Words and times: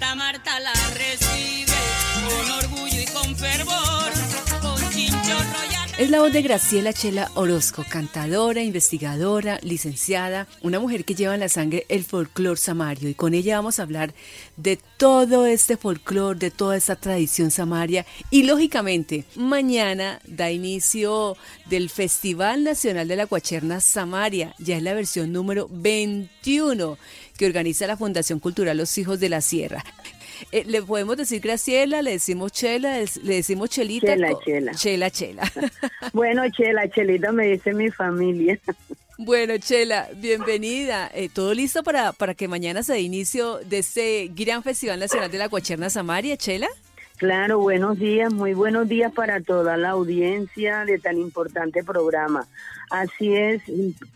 Marta 0.00 0.60
la 0.60 0.72
recibe 0.94 1.72
con 2.24 2.50
orgullo 2.52 3.00
y 3.00 3.04
con 3.06 3.36
fervor, 3.36 4.12
Es 5.98 6.10
la 6.10 6.20
voz 6.20 6.32
de 6.32 6.42
Graciela 6.42 6.92
Chela 6.92 7.28
Orozco, 7.34 7.84
cantadora, 7.88 8.62
investigadora, 8.62 9.58
licenciada, 9.62 10.46
una 10.62 10.78
mujer 10.78 11.04
que 11.04 11.16
lleva 11.16 11.34
en 11.34 11.40
la 11.40 11.48
sangre 11.48 11.84
el 11.88 12.04
folclor 12.04 12.56
samario. 12.56 13.08
Y 13.08 13.14
con 13.14 13.34
ella 13.34 13.56
vamos 13.56 13.80
a 13.80 13.82
hablar 13.82 14.14
de 14.56 14.78
todo 14.96 15.46
este 15.46 15.76
folclor, 15.76 16.38
de 16.38 16.52
toda 16.52 16.76
esta 16.76 16.94
tradición 16.94 17.50
samaria. 17.50 18.06
Y 18.30 18.44
lógicamente 18.44 19.24
mañana 19.34 20.20
da 20.24 20.52
inicio 20.52 21.36
del 21.66 21.90
Festival 21.90 22.62
Nacional 22.62 23.08
de 23.08 23.16
la 23.16 23.26
Cuacherna 23.26 23.80
Samaria, 23.80 24.54
ya 24.58 24.76
es 24.76 24.82
la 24.84 24.94
versión 24.94 25.32
número 25.32 25.66
21 25.68 26.96
que 27.38 27.46
organiza 27.46 27.86
la 27.86 27.96
Fundación 27.96 28.40
Cultural 28.40 28.76
Los 28.76 28.98
Hijos 28.98 29.18
de 29.20 29.30
la 29.30 29.40
Sierra. 29.40 29.82
Eh, 30.52 30.64
le 30.66 30.82
podemos 30.82 31.16
decir 31.16 31.40
Graciela, 31.40 32.02
le 32.02 32.12
decimos 32.12 32.52
Chela, 32.52 32.98
le 32.98 33.34
decimos 33.34 33.70
Chelita. 33.70 34.14
Chela, 34.14 34.38
Chela. 34.44 34.74
Chela, 34.74 35.10
Chela. 35.10 35.52
bueno, 36.12 36.42
Chela, 36.50 36.88
Chelita 36.90 37.32
me 37.32 37.46
dice 37.46 37.72
mi 37.72 37.90
familia. 37.90 38.58
Bueno, 39.18 39.58
Chela, 39.58 40.08
bienvenida. 40.16 41.10
Eh, 41.14 41.28
¿Todo 41.28 41.54
listo 41.54 41.82
para, 41.82 42.12
para 42.12 42.34
que 42.34 42.46
mañana 42.46 42.82
se 42.82 42.92
dé 42.92 43.00
inicio 43.00 43.58
de 43.58 43.78
este 43.78 44.30
gran 44.34 44.62
Festival 44.62 45.00
Nacional 45.00 45.30
de 45.30 45.38
la 45.38 45.48
Cuacherna 45.48 45.90
Samaria, 45.90 46.36
Chela? 46.36 46.68
Claro, 47.18 47.58
buenos 47.58 47.98
días, 47.98 48.32
muy 48.32 48.54
buenos 48.54 48.88
días 48.88 49.12
para 49.12 49.40
toda 49.40 49.76
la 49.76 49.90
audiencia 49.90 50.84
de 50.84 51.00
tan 51.00 51.18
importante 51.18 51.82
programa. 51.82 52.46
Así 52.90 53.34
es, 53.34 53.60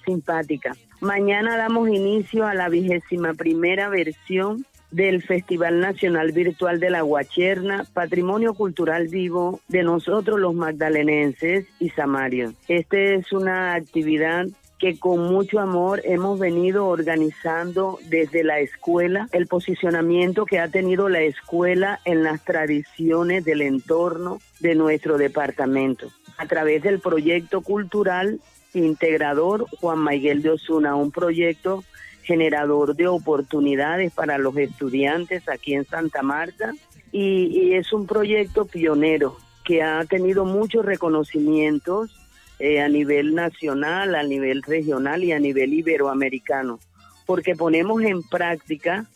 simpática. 0.05 0.77
Mañana 1.01 1.57
damos 1.57 1.88
inicio 1.88 2.46
a 2.46 2.55
la 2.55 2.69
vigésima 2.69 3.34
primera 3.34 3.88
versión 3.88 4.65
del 4.93 5.20
Festival 5.20 5.80
Nacional 5.80 6.30
Virtual 6.30 6.79
de 6.79 6.91
la 6.91 7.01
Guacherna, 7.01 7.87
Patrimonio 7.93 8.55
Cultural 8.55 9.09
Vivo 9.09 9.59
de 9.66 9.82
nosotros 9.82 10.38
los 10.38 10.54
magdalenenses 10.54 11.66
y 11.80 11.88
samarios. 11.91 12.54
Esta 12.69 12.98
es 12.98 13.32
una 13.32 13.74
actividad 13.74 14.46
que 14.83 14.99
con 14.99 15.33
mucho 15.33 15.61
amor 15.61 16.02
hemos 16.02 16.41
venido 16.41 16.88
organizando 16.88 18.01
desde 18.09 18.43
la 18.43 18.59
escuela, 18.59 19.29
el 19.30 19.47
posicionamiento 19.47 20.45
que 20.45 20.59
ha 20.59 20.66
tenido 20.66 21.09
la 21.09 21.21
escuela 21.21 22.01
en 22.05 22.25
las 22.25 22.45
tradiciones 22.45 23.45
del 23.45 23.63
entorno 23.63 24.41
de 24.59 24.75
nuestro 24.75 25.19
departamento, 25.19 26.09
a 26.37 26.47
través 26.47 26.83
del 26.83 26.99
proyecto 26.99 27.60
cultural 27.60 28.41
integrador 28.75 29.66
Juan 29.80 30.03
Miguel 30.03 30.43
de 30.43 30.51
Osuna, 30.51 30.97
un 30.97 31.13
proyecto 31.13 31.85
generador 32.25 32.97
de 32.97 33.07
oportunidades 33.07 34.13
para 34.13 34.37
los 34.37 34.57
estudiantes 34.57 35.49
aquí 35.49 35.75
en 35.75 35.85
Santa 35.85 36.23
Marta 36.23 36.73
y, 37.13 37.75
es 37.75 37.93
un 37.93 38.09
proyecto 38.09 38.65
pionero 38.65 39.37
que 39.65 39.85
ha 39.85 40.05
tenido 40.07 40.45
muchos 40.45 40.85
reconocimientos 40.85 42.21
eh, 42.65 42.80
a 42.80 42.88
nivel 42.88 43.35
nacional, 43.35 44.15
a 44.15 44.23
nivel 44.23 44.63
regional 44.63 45.24
y 45.24 45.32
a 45.32 45.41
nivel 45.41 45.74
iberoamericano, 45.74 46.79
porque 47.27 47.57
ponemos 47.57 48.02
en 48.02 48.23
práctica 48.23 49.07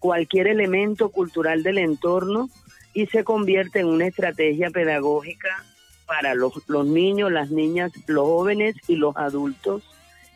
cualquier 0.00 0.48
elemento 0.48 1.10
cultural 1.10 1.62
del 1.62 1.78
entorno 1.78 2.48
y 2.94 3.06
se 3.06 3.22
convierte 3.22 3.78
en 3.78 3.86
una 3.86 4.08
estrategia 4.08 4.70
pedagógica 4.70 5.64
para 6.04 6.34
los, 6.34 6.68
los 6.68 6.84
niños, 6.84 7.30
las 7.30 7.52
niñas, 7.52 7.92
los 8.08 8.26
jóvenes 8.26 8.74
y 8.88 8.96
los 8.96 9.16
adultos 9.16 9.84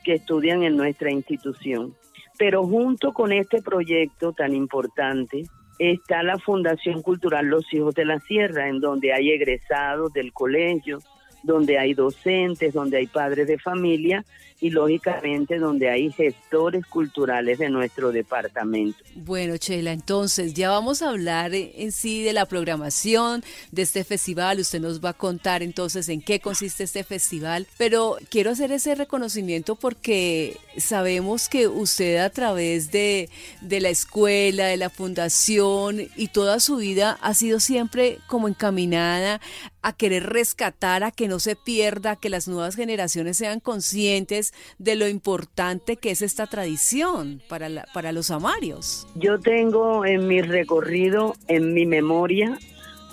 que 0.04 0.14
estudian 0.14 0.62
en 0.62 0.76
nuestra 0.76 1.10
institución. 1.10 1.96
Pero 2.38 2.64
junto 2.64 3.12
con 3.12 3.32
este 3.32 3.62
proyecto 3.62 4.32
tan 4.32 4.54
importante 4.54 5.42
está 5.80 6.22
la 6.22 6.38
Fundación 6.38 7.02
Cultural 7.02 7.46
Los 7.46 7.64
Hijos 7.74 7.96
de 7.96 8.04
la 8.04 8.20
Sierra, 8.20 8.68
en 8.68 8.78
donde 8.78 9.12
hay 9.12 9.32
egresados 9.32 10.12
del 10.12 10.32
colegio, 10.32 11.00
donde 11.42 11.78
hay 11.78 11.94
docentes, 11.94 12.74
donde 12.74 12.98
hay 12.98 13.06
padres 13.06 13.46
de 13.46 13.58
familia 13.58 14.24
y 14.60 14.70
lógicamente 14.70 15.58
donde 15.58 15.88
hay 15.88 16.12
gestores 16.12 16.84
culturales 16.86 17.58
de 17.58 17.70
nuestro 17.70 18.12
departamento. 18.12 18.98
Bueno, 19.14 19.56
Chela, 19.56 19.92
entonces 19.92 20.52
ya 20.52 20.70
vamos 20.70 21.00
a 21.00 21.08
hablar 21.08 21.54
en 21.54 21.92
sí 21.92 22.22
de 22.22 22.34
la 22.34 22.44
programación 22.44 23.42
de 23.72 23.82
este 23.82 24.04
festival. 24.04 24.60
Usted 24.60 24.80
nos 24.80 25.02
va 25.02 25.10
a 25.10 25.14
contar 25.14 25.62
entonces 25.62 26.08
en 26.10 26.20
qué 26.20 26.40
consiste 26.40 26.84
este 26.84 27.04
festival, 27.04 27.66
pero 27.78 28.18
quiero 28.28 28.50
hacer 28.50 28.70
ese 28.72 28.94
reconocimiento 28.94 29.76
porque 29.76 30.58
sabemos 30.76 31.48
que 31.48 31.66
usted 31.66 32.18
a 32.18 32.28
través 32.28 32.92
de, 32.92 33.30
de 33.62 33.80
la 33.80 33.88
escuela, 33.88 34.66
de 34.66 34.76
la 34.76 34.90
fundación 34.90 36.02
y 36.16 36.28
toda 36.28 36.60
su 36.60 36.76
vida 36.76 37.18
ha 37.22 37.32
sido 37.32 37.60
siempre 37.60 38.18
como 38.26 38.46
encaminada 38.46 39.40
a 39.82 39.92
querer 39.94 40.24
rescatar, 40.24 41.04
a 41.04 41.10
que 41.10 41.28
no 41.28 41.38
se 41.38 41.56
pierda, 41.56 42.16
que 42.16 42.30
las 42.30 42.48
nuevas 42.48 42.76
generaciones 42.76 43.36
sean 43.36 43.60
conscientes 43.60 44.52
de 44.78 44.96
lo 44.96 45.08
importante 45.08 45.96
que 45.96 46.10
es 46.10 46.22
esta 46.22 46.46
tradición 46.46 47.42
para, 47.48 47.68
para 47.94 48.12
los 48.12 48.30
amarios. 48.30 49.06
Yo 49.14 49.38
tengo 49.38 50.04
en 50.04 50.26
mi 50.26 50.42
recorrido, 50.42 51.34
en 51.48 51.72
mi 51.74 51.86
memoria, 51.86 52.58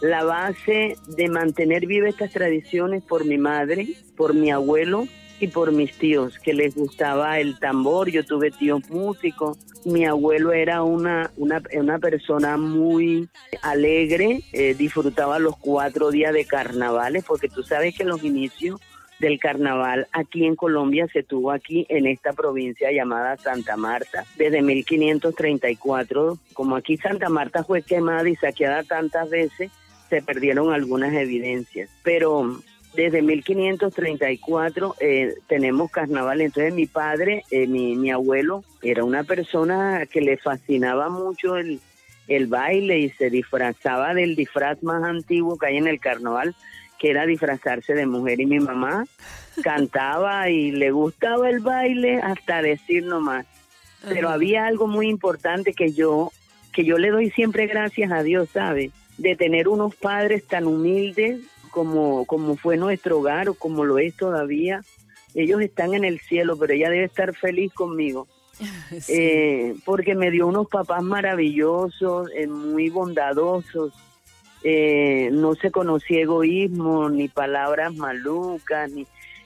la 0.02 0.24
base 0.24 0.96
de 1.08 1.30
mantener 1.30 1.88
vivas 1.88 2.10
estas 2.10 2.32
tradiciones 2.32 3.04
por 3.04 3.26
mi 3.26 3.38
madre, 3.38 3.88
por 4.16 4.34
mi 4.34 4.52
abuelo 4.52 5.08
y 5.40 5.48
por 5.48 5.72
mis 5.72 5.94
tíos, 5.94 6.40
que 6.40 6.54
les 6.54 6.76
gustaba 6.76 7.40
el 7.40 7.60
tambor. 7.60 8.10
Yo 8.10 8.24
tuve 8.24 8.52
tíos 8.52 8.90
músicos. 8.90 9.58
Mi 9.86 10.06
abuelo 10.06 10.52
era 10.52 10.84
una, 10.84 11.32
una, 11.38 11.62
una 11.74 12.00
persona 12.00 12.58
muy 12.58 13.30
alegre, 13.62 14.42
eh, 14.52 14.74
disfrutaba 14.74 15.40
los 15.40 15.56
cuatro 15.58 16.12
días 16.12 16.34
de 16.34 16.46
carnavales, 16.46 17.24
porque 17.26 17.48
tú 17.48 17.64
sabes 17.64 17.96
que 17.96 18.04
los 18.04 18.24
inicios 18.24 18.82
del 19.20 19.40
carnaval 19.40 20.08
aquí 20.12 20.46
en 20.46 20.56
Colombia 20.56 21.08
se 21.12 21.24
tuvo 21.24 21.52
aquí 21.52 21.86
en 21.90 22.06
esta 22.06 22.34
provincia 22.34 22.92
llamada 22.92 23.38
Santa 23.38 23.78
Marta 23.78 24.26
desde 24.38 24.62
1534. 24.62 26.38
Como 26.54 26.76
aquí 26.76 26.98
Santa 26.98 27.30
Marta 27.30 27.64
fue 27.64 27.82
quemada 27.82 28.28
y 28.30 28.36
saqueada 28.36 28.84
tantas 28.84 29.30
veces, 29.30 29.72
se 30.10 30.22
perdieron 30.22 30.74
algunas 30.74 31.14
evidencias. 31.14 31.90
Pero 32.04 32.60
desde 32.98 33.22
1534 33.22 34.96
eh, 35.00 35.36
tenemos 35.48 35.92
carnaval. 35.92 36.42
Entonces 36.42 36.74
mi 36.74 36.88
padre, 36.88 37.44
eh, 37.52 37.68
mi, 37.68 37.96
mi 37.96 38.10
abuelo, 38.10 38.64
era 38.82 39.04
una 39.04 39.24
persona 39.24 40.08
que 40.08 40.20
le 40.20 40.38
fascinaba 40.38 41.08
mucho 41.08 41.58
el, 41.58 41.80
el 42.28 42.48
baile 42.48 42.98
y 42.98 43.10
se 43.12 43.30
disfrazaba 43.30 44.16
del 44.16 44.36
disfraz 44.36 44.82
más 44.82 45.04
antiguo 45.04 45.60
que 45.60 45.68
hay 45.68 45.78
en 45.78 45.88
el 45.88 46.00
carnaval, 46.00 46.56
que 46.98 47.12
era 47.12 47.28
disfrazarse 47.28 47.94
de 47.94 48.08
mujer. 48.08 48.42
Y 48.42 48.48
mi 48.48 48.60
mamá 48.60 49.06
cantaba 49.64 50.50
y 50.50 50.72
le 50.72 50.90
gustaba 50.90 51.52
el 51.52 51.60
baile 51.60 52.20
hasta 52.20 52.64
decir 52.64 53.04
nomás. 53.04 53.46
Pero 54.10 54.30
había 54.30 54.66
algo 54.66 54.88
muy 54.88 55.08
importante 55.08 55.74
que 55.74 55.92
yo, 55.92 56.32
que 56.74 56.84
yo 56.84 56.98
le 56.98 57.12
doy 57.12 57.30
siempre 57.30 57.68
gracias 57.68 58.12
a 58.12 58.24
Dios, 58.24 58.50
¿sabe? 58.52 58.90
De 59.20 59.36
tener 59.36 59.68
unos 59.68 59.96
padres 59.96 60.46
tan 60.46 60.66
humildes 60.66 61.42
como, 61.78 62.26
como 62.26 62.56
fue 62.56 62.76
nuestro 62.76 63.20
hogar 63.20 63.50
o 63.50 63.54
como 63.54 63.86
lo 63.86 64.00
es 64.00 64.16
todavía. 64.16 64.82
Ellos 65.36 65.62
están 65.62 65.94
en 65.94 66.06
el 66.06 66.20
cielo, 66.20 66.58
pero 66.58 66.74
ella 66.74 66.90
debe 66.90 67.06
estar 67.06 67.36
feliz 67.36 67.72
conmigo. 67.72 68.28
Eh, 69.08 69.76
porque 69.86 70.16
me 70.16 70.32
dio 70.32 70.48
unos 70.48 70.68
papás 70.68 71.04
maravillosos, 71.04 72.32
eh, 72.34 72.48
muy 72.48 72.90
bondadosos, 72.90 73.94
eh, 74.64 75.30
no 75.32 75.54
se 75.54 75.70
conocía 75.70 76.22
egoísmo, 76.22 77.12
ni 77.12 77.28
palabras 77.28 77.94
malucas, 77.94 78.92
ni 78.92 79.06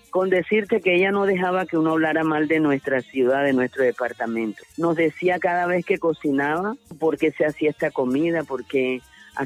con 0.09 0.30
decirte 0.30 0.80
que 0.80 0.96
ella 0.96 1.12
no 1.12 1.25
dejaba 1.25 1.66
que 1.66 1.78
uno 1.78 1.91
hablara 1.91 2.24
mal 2.24 2.47
de 2.47 2.62
nuestra 2.62 3.02
ciudad, 3.02 3.44
de 3.44 3.52
nuestro 3.52 3.84
departamento. 3.84 4.64
Nos 4.78 4.96
decía 4.96 5.40
cada 5.40 5.66
vez 5.66 5.86
que 5.86 5.97
cocinaba 5.97 6.78
por 6.97 7.18
qué 7.18 7.31
se 7.31 7.46
hacía 7.46 7.72
esta 7.72 7.91
comida, 7.91 8.46
por 8.46 8.64
qué 8.64 9.02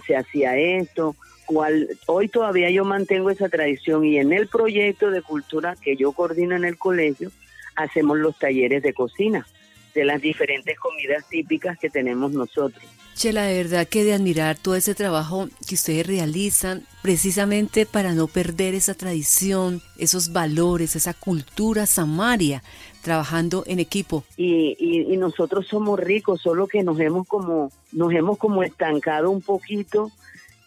se 0.06 0.16
hacía 0.16 0.56
esto. 0.58 1.16
Cual, 1.46 1.90
hoy 2.08 2.28
todavía 2.28 2.70
yo 2.70 2.84
mantengo 2.86 3.30
esa 3.30 3.50
tradición 3.50 4.04
y 4.04 4.18
en 4.18 4.34
el 4.34 4.48
proyecto 4.48 5.12
de 5.12 5.22
cultura 5.22 5.76
que 5.80 5.96
yo 5.96 6.12
coordino 6.12 6.56
en 6.56 6.66
el 6.66 6.78
colegio, 6.78 7.32
hacemos 7.76 8.18
los 8.18 8.38
talleres 8.40 8.82
de 8.84 8.94
cocina 8.94 9.46
de 9.94 10.06
las 10.06 10.22
diferentes 10.22 10.78
comidas 10.78 11.28
típicas 11.30 11.78
que 11.80 11.90
tenemos 11.90 12.32
nosotros. 12.32 12.84
Chela, 13.16 13.44
de 13.44 13.64
verdad 13.64 13.88
que 13.88 14.04
de 14.04 14.14
admirar 14.14 14.58
todo 14.58 14.76
ese 14.76 14.94
trabajo 14.94 15.48
que 15.66 15.76
ustedes 15.76 16.06
realizan 16.06 16.84
precisamente 17.02 17.86
para 17.86 18.14
no 18.14 18.28
perder 18.28 18.76
esa 18.76 18.94
tradición, 18.94 19.82
esos 19.98 20.34
valores, 20.34 20.98
esa 20.98 21.14
cultura 21.14 21.86
samaria, 21.86 22.62
trabajando 23.02 23.64
en 23.68 23.80
equipo. 23.80 24.26
Y, 24.36 24.76
y, 24.80 25.16
nosotros 25.16 25.66
somos 25.66 25.98
ricos, 25.98 26.42
solo 26.42 26.68
que 26.68 26.84
nos 26.84 27.00
hemos 27.00 27.26
como, 27.26 27.72
nos 27.94 28.12
hemos 28.12 28.38
como 28.38 28.64
estancado 28.64 29.32
un 29.32 29.42
poquito. 29.42 30.12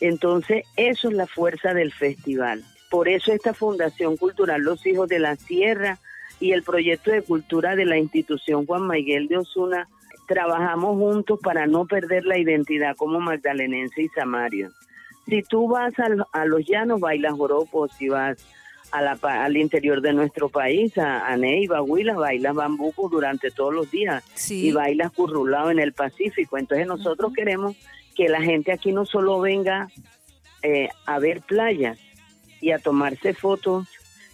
Entonces, 0.00 0.64
eso 0.76 1.08
es 1.08 1.14
la 1.14 1.26
fuerza 1.26 1.74
del 1.74 1.92
festival. 1.92 2.64
Por 2.90 3.08
eso 3.08 3.32
esta 3.32 3.52
Fundación 3.52 4.16
Cultural 4.16 4.62
Los 4.62 4.86
Hijos 4.86 5.08
de 5.08 5.18
la 5.18 5.36
Sierra 5.36 5.98
y 6.40 6.52
el 6.52 6.62
proyecto 6.62 7.10
de 7.10 7.22
cultura 7.22 7.76
de 7.76 7.84
la 7.84 7.98
institución 7.98 8.64
Juan 8.64 8.86
Miguel 8.86 9.28
de 9.28 9.38
Osuna 9.38 9.88
trabajamos 10.26 10.96
juntos 10.96 11.40
para 11.42 11.66
no 11.66 11.86
perder 11.86 12.24
la 12.24 12.38
identidad 12.38 12.94
como 12.96 13.18
magdalenense 13.18 14.02
y 14.02 14.08
samario. 14.08 14.70
Si 15.26 15.42
tú 15.42 15.68
vas 15.68 15.92
a, 15.98 16.44
los 16.44 16.66
llanos, 16.66 17.00
bailas 17.00 17.32
joropo, 17.32 17.88
si 17.88 18.08
vas 18.08 18.38
a 18.92 19.02
la, 19.02 19.18
al 19.22 19.56
interior 19.56 20.00
de 20.00 20.12
nuestro 20.12 20.48
país, 20.48 20.96
a, 20.96 21.26
a 21.26 21.36
Neiva, 21.36 21.82
Huila, 21.82 22.14
bailas 22.14 22.54
bambuco 22.54 23.08
durante 23.08 23.50
todos 23.50 23.74
los 23.74 23.90
días 23.90 24.24
y 24.50 24.72
bailas 24.72 25.12
currulado 25.12 25.70
en 25.70 25.80
el 25.80 25.92
Pacífico. 25.92 26.56
Entonces 26.56 26.86
nosotros 26.86 27.32
queremos 27.34 27.76
que 28.18 28.28
la 28.28 28.42
gente 28.42 28.72
aquí 28.72 28.90
no 28.90 29.06
solo 29.06 29.40
venga 29.40 29.86
eh, 30.64 30.88
a 31.06 31.20
ver 31.20 31.40
playas 31.40 32.00
y 32.60 32.72
a 32.72 32.80
tomarse 32.80 33.32
fotos, 33.32 33.86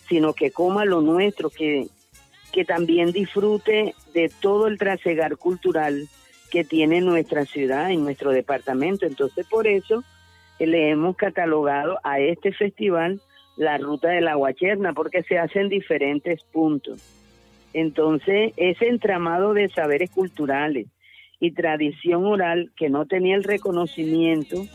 sino 0.09 0.33
que 0.33 0.51
coma 0.51 0.87
lo 0.87 1.03
nuestro, 1.03 1.51
que, 1.51 1.89
que 2.51 2.65
también 2.65 3.13
disfrute 3.13 3.95
de 4.15 4.33
todo 4.41 4.69
el 4.69 4.79
trasegar 4.79 5.37
cultural 5.37 6.09
que 6.51 6.65
tiene 6.65 7.03
nuestra 7.03 7.45
ciudad 7.45 7.91
y 7.91 7.99
nuestro 7.99 8.31
departamento. 8.31 9.05
Entonces, 9.05 9.47
por 9.47 9.67
eso 9.67 10.03
le 10.59 10.89
hemos 10.89 11.15
catalogado 11.15 11.99
a 12.05 12.21
este 12.21 12.55
festival 12.55 13.21
la 13.59 13.77
ruta 13.77 14.09
de 14.09 14.23
la 14.23 14.35
Guacherna, 14.35 14.95
porque 14.95 15.23
se 15.25 15.39
hacen 15.39 15.69
diferentes 15.69 16.43
puntos. 16.45 17.03
Entonces, 17.75 18.55
ese 18.57 18.89
entramado 18.89 19.53
de 19.53 19.69
saberes 19.69 20.11
culturales 20.11 20.87
y 21.45 21.53
tradición 21.53 22.25
oral 22.25 22.73
que 22.77 22.89
no 22.89 23.07
tenía 23.07 23.37
el 23.37 23.45
reconocimiento 23.45 24.67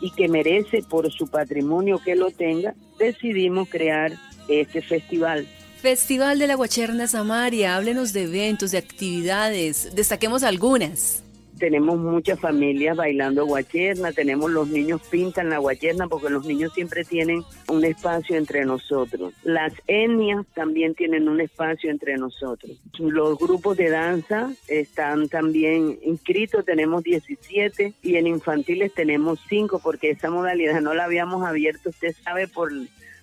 y 0.00 0.10
que 0.10 0.28
merece 0.28 0.82
por 0.82 1.10
su 1.12 1.28
patrimonio 1.28 2.00
que 2.04 2.16
lo 2.16 2.30
tenga, 2.30 2.74
decidimos 2.98 3.68
crear 3.68 4.12
este 4.48 4.82
festival. 4.82 5.46
Festival 5.80 6.38
de 6.38 6.46
la 6.46 6.54
Guacherna 6.54 7.06
Samaria, 7.06 7.76
háblenos 7.76 8.12
de 8.12 8.24
eventos, 8.24 8.70
de 8.70 8.78
actividades, 8.78 9.94
destaquemos 9.94 10.42
algunas 10.42 11.22
tenemos 11.62 11.96
muchas 11.96 12.40
familias 12.40 12.96
bailando 12.96 13.46
guacherna, 13.46 14.10
tenemos 14.10 14.50
los 14.50 14.66
niños 14.66 15.00
pintan 15.08 15.48
la 15.48 15.58
guacherna 15.58 16.08
porque 16.08 16.28
los 16.28 16.44
niños 16.44 16.72
siempre 16.74 17.04
tienen 17.04 17.44
un 17.68 17.84
espacio 17.84 18.36
entre 18.36 18.64
nosotros. 18.64 19.32
Las 19.44 19.72
etnias 19.86 20.44
también 20.56 20.96
tienen 20.96 21.28
un 21.28 21.40
espacio 21.40 21.88
entre 21.88 22.16
nosotros. 22.16 22.82
Los 22.98 23.38
grupos 23.38 23.76
de 23.76 23.90
danza 23.90 24.50
están 24.66 25.28
también 25.28 26.00
inscritos, 26.02 26.64
tenemos 26.64 27.04
17 27.04 27.94
y 28.02 28.16
en 28.16 28.26
infantiles 28.26 28.92
tenemos 28.92 29.38
5 29.48 29.80
porque 29.84 30.10
esa 30.10 30.30
modalidad 30.30 30.80
no 30.80 30.94
la 30.94 31.04
habíamos 31.04 31.46
abierto, 31.46 31.90
usted 31.90 32.12
sabe, 32.24 32.48
por 32.48 32.72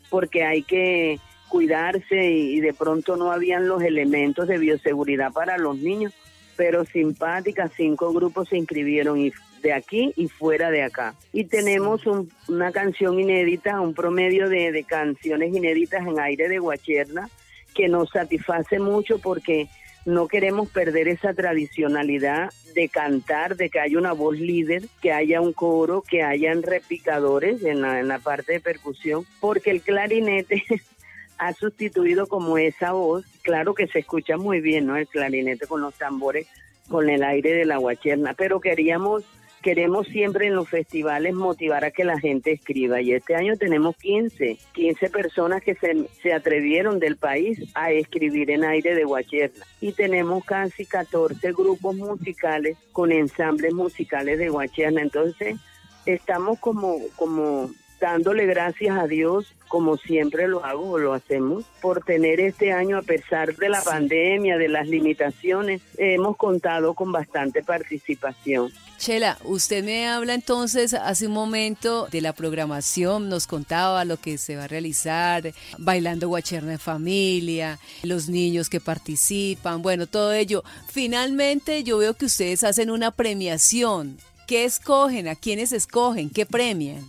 porque 0.10 0.46
hay 0.46 0.64
que 0.64 1.20
cuidarse 1.50 2.32
y 2.32 2.62
de 2.62 2.74
pronto 2.74 3.18
no 3.18 3.34
habían 3.34 3.68
los 3.68 3.84
elementos 3.84 4.48
de 4.48 4.60
bioseguridad 4.60 5.34
para 5.34 5.58
los 5.58 5.78
niños 5.78 6.14
pero 6.60 6.84
simpáticas, 6.84 7.72
cinco 7.78 8.12
grupos 8.12 8.50
se 8.50 8.58
inscribieron 8.58 9.18
y 9.18 9.32
de 9.64 9.72
aquí 9.72 10.12
y 10.18 10.28
fuera 10.28 10.70
de 10.70 10.84
acá. 10.84 11.16
Y 11.32 11.46
tenemos 11.46 12.02
una 12.50 12.74
canción 12.74 13.18
inédita, 13.18 13.80
un 13.80 13.94
promedio 13.94 14.50
de, 14.50 14.84
canciones 14.86 15.56
inéditas 15.56 16.06
en 16.06 16.20
aire 16.20 16.50
de 16.50 16.60
Guacherna 16.60 17.30
que 17.74 17.88
nos 17.88 18.10
satisface 18.10 18.78
mucho 18.78 19.20
porque 19.20 19.70
no 20.06 20.28
queremos 20.28 20.68
perder 20.68 21.08
esa 21.08 21.34
tradicionalidad 21.34 22.50
de 22.76 22.90
cantar, 22.90 23.56
de 23.56 23.70
que 23.70 23.80
haya 23.80 23.98
una 23.98 24.12
voz 24.12 24.38
líder, 24.38 24.84
que 25.02 25.14
haya 25.14 25.40
un 25.40 25.54
coro, 25.54 26.02
que 26.02 26.24
hayan 26.24 26.62
repicadores 26.62 27.64
en 27.64 27.80
la, 27.80 28.02
en 28.02 28.10
la 28.10 28.20
parte 28.20 28.52
de 28.52 28.60
percusión, 28.60 29.24
porque 29.40 29.72
el 29.72 29.82
clarinete 29.82 30.62
ha 31.40 31.54
sustituido 31.54 32.28
como 32.28 32.58
esa 32.58 32.92
voz. 32.92 33.26
Claro 33.42 33.74
que 33.74 33.88
se 33.88 34.00
escucha 34.00 34.38
muy 34.38 34.62
bien, 34.62 34.86
¿no? 34.86 34.98
El 34.98 35.08
clarinete 35.08 35.66
con 35.68 35.82
los 35.82 35.96
tambores, 35.96 36.48
con 36.90 37.10
el 37.10 37.24
aire 37.24 37.54
de 37.54 37.66
la 37.66 37.78
guacherna, 37.78 38.34
pero 38.34 38.60
queríamos 38.60 39.24
queremos 39.62 40.08
siempre 40.08 40.48
en 40.48 40.56
los 40.56 40.70
festivales 40.70 41.34
motivar 41.34 41.84
a 41.84 41.92
que 41.92 42.04
la 42.04 42.20
gente 42.20 42.52
escriba 42.54 43.02
y 43.02 43.14
este 43.14 43.36
año 43.36 43.58
tenemos 43.58 43.96
15, 43.98 44.58
15 44.74 45.10
personas 45.10 45.62
que 45.62 45.76
se, 45.76 46.08
se 46.22 46.34
atrevieron 46.34 47.00
del 47.00 47.18
país 47.18 47.60
a 47.76 47.92
escribir 47.92 48.52
en 48.52 48.64
aire 48.64 48.96
de 48.96 49.04
Guacherna 49.04 49.66
y 49.82 49.92
tenemos 49.92 50.46
casi 50.46 50.86
14 50.86 51.52
grupos 51.52 51.96
musicales 51.96 52.78
con 52.94 53.12
ensambles 53.12 53.74
musicales 53.74 54.40
de 54.40 54.50
Guacherna, 54.50 55.02
entonces 55.02 55.58
estamos 56.06 56.60
como, 56.60 56.98
como 57.16 57.70
dándole 58.00 58.46
gracias 58.46 58.98
a 58.98 59.08
Dios, 59.08 59.54
como 59.68 59.98
siempre 59.98 60.48
lo 60.48 60.66
hago 60.66 60.90
o 60.92 60.98
lo 60.98 61.14
hacemos, 61.14 61.66
por 61.82 62.04
tener 62.04 62.40
este 62.40 62.72
año, 62.72 62.98
a 62.98 63.02
pesar 63.02 63.56
de 63.56 63.70
la 63.70 63.82
pandemia, 63.82 64.58
de 64.58 64.68
las 64.68 64.88
limitaciones, 64.88 65.82
hemos 65.98 66.38
contado 66.38 66.94
con 66.94 67.12
bastante 67.12 67.64
participación. 67.64 68.72
Chela, 68.98 69.38
usted 69.46 69.84
me 69.86 70.10
habla 70.10 70.34
entonces 70.34 70.94
hace 70.94 71.28
un 71.28 71.34
momento 71.34 72.08
de 72.12 72.20
la 72.20 72.34
programación, 72.34 73.30
nos 73.30 73.48
contaba 73.48 74.04
lo 74.04 74.18
que 74.18 74.38
se 74.38 74.58
va 74.58 74.66
a 74.66 74.68
realizar, 74.68 75.54
bailando 75.78 76.28
guacherna 76.28 76.74
en 76.74 76.80
familia, 76.80 77.80
los 78.04 78.28
niños 78.28 78.70
que 78.70 78.82
participan, 78.82 79.82
bueno, 79.82 80.06
todo 80.06 80.34
ello. 80.34 80.66
Finalmente 80.92 81.84
yo 81.84 82.00
veo 82.00 82.14
que 82.16 82.26
ustedes 82.26 82.66
hacen 82.66 82.92
una 82.92 83.12
premiación. 83.12 84.18
¿Qué 84.48 84.66
escogen? 84.66 85.28
¿A 85.30 85.36
quiénes 85.36 85.72
escogen? 85.72 86.30
¿Qué 86.30 86.46
premian? 86.46 87.06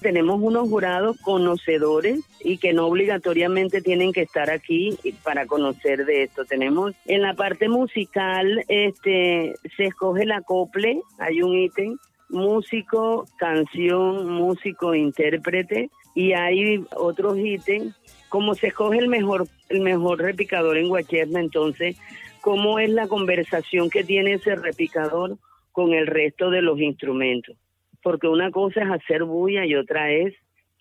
Tenemos 0.00 0.40
unos 0.40 0.68
jurados 0.68 1.20
conocedores 1.22 2.20
y 2.40 2.58
que 2.58 2.72
no 2.72 2.86
obligatoriamente 2.86 3.82
tienen 3.82 4.12
que 4.12 4.22
estar 4.22 4.48
aquí 4.48 4.96
para 5.24 5.46
conocer 5.46 6.04
de 6.04 6.22
esto. 6.22 6.44
Tenemos 6.44 6.94
en 7.06 7.22
la 7.22 7.34
parte 7.34 7.68
musical, 7.68 8.64
este, 8.68 9.54
se 9.76 9.84
escoge 9.86 10.22
el 10.22 10.32
acople, 10.32 11.02
hay 11.18 11.42
un 11.42 11.54
ítem, 11.54 11.96
músico, 12.28 13.26
canción, 13.38 14.30
músico, 14.30 14.94
intérprete, 14.94 15.90
y 16.14 16.32
hay 16.32 16.84
otros 16.96 17.38
ítems, 17.38 17.94
como 18.28 18.54
se 18.54 18.68
escoge 18.68 18.98
el 18.98 19.08
mejor, 19.08 19.48
el 19.68 19.80
mejor 19.80 20.20
repicador 20.20 20.76
en 20.76 20.88
Guacherna, 20.88 21.40
entonces, 21.40 21.96
cómo 22.40 22.78
es 22.78 22.90
la 22.90 23.08
conversación 23.08 23.90
que 23.90 24.04
tiene 24.04 24.34
ese 24.34 24.54
repicador 24.54 25.38
con 25.72 25.92
el 25.92 26.06
resto 26.06 26.50
de 26.50 26.62
los 26.62 26.80
instrumentos 26.80 27.56
porque 28.02 28.28
una 28.28 28.50
cosa 28.50 28.82
es 28.82 28.90
hacer 28.90 29.24
bulla 29.24 29.66
y 29.66 29.74
otra 29.74 30.10
es 30.10 30.34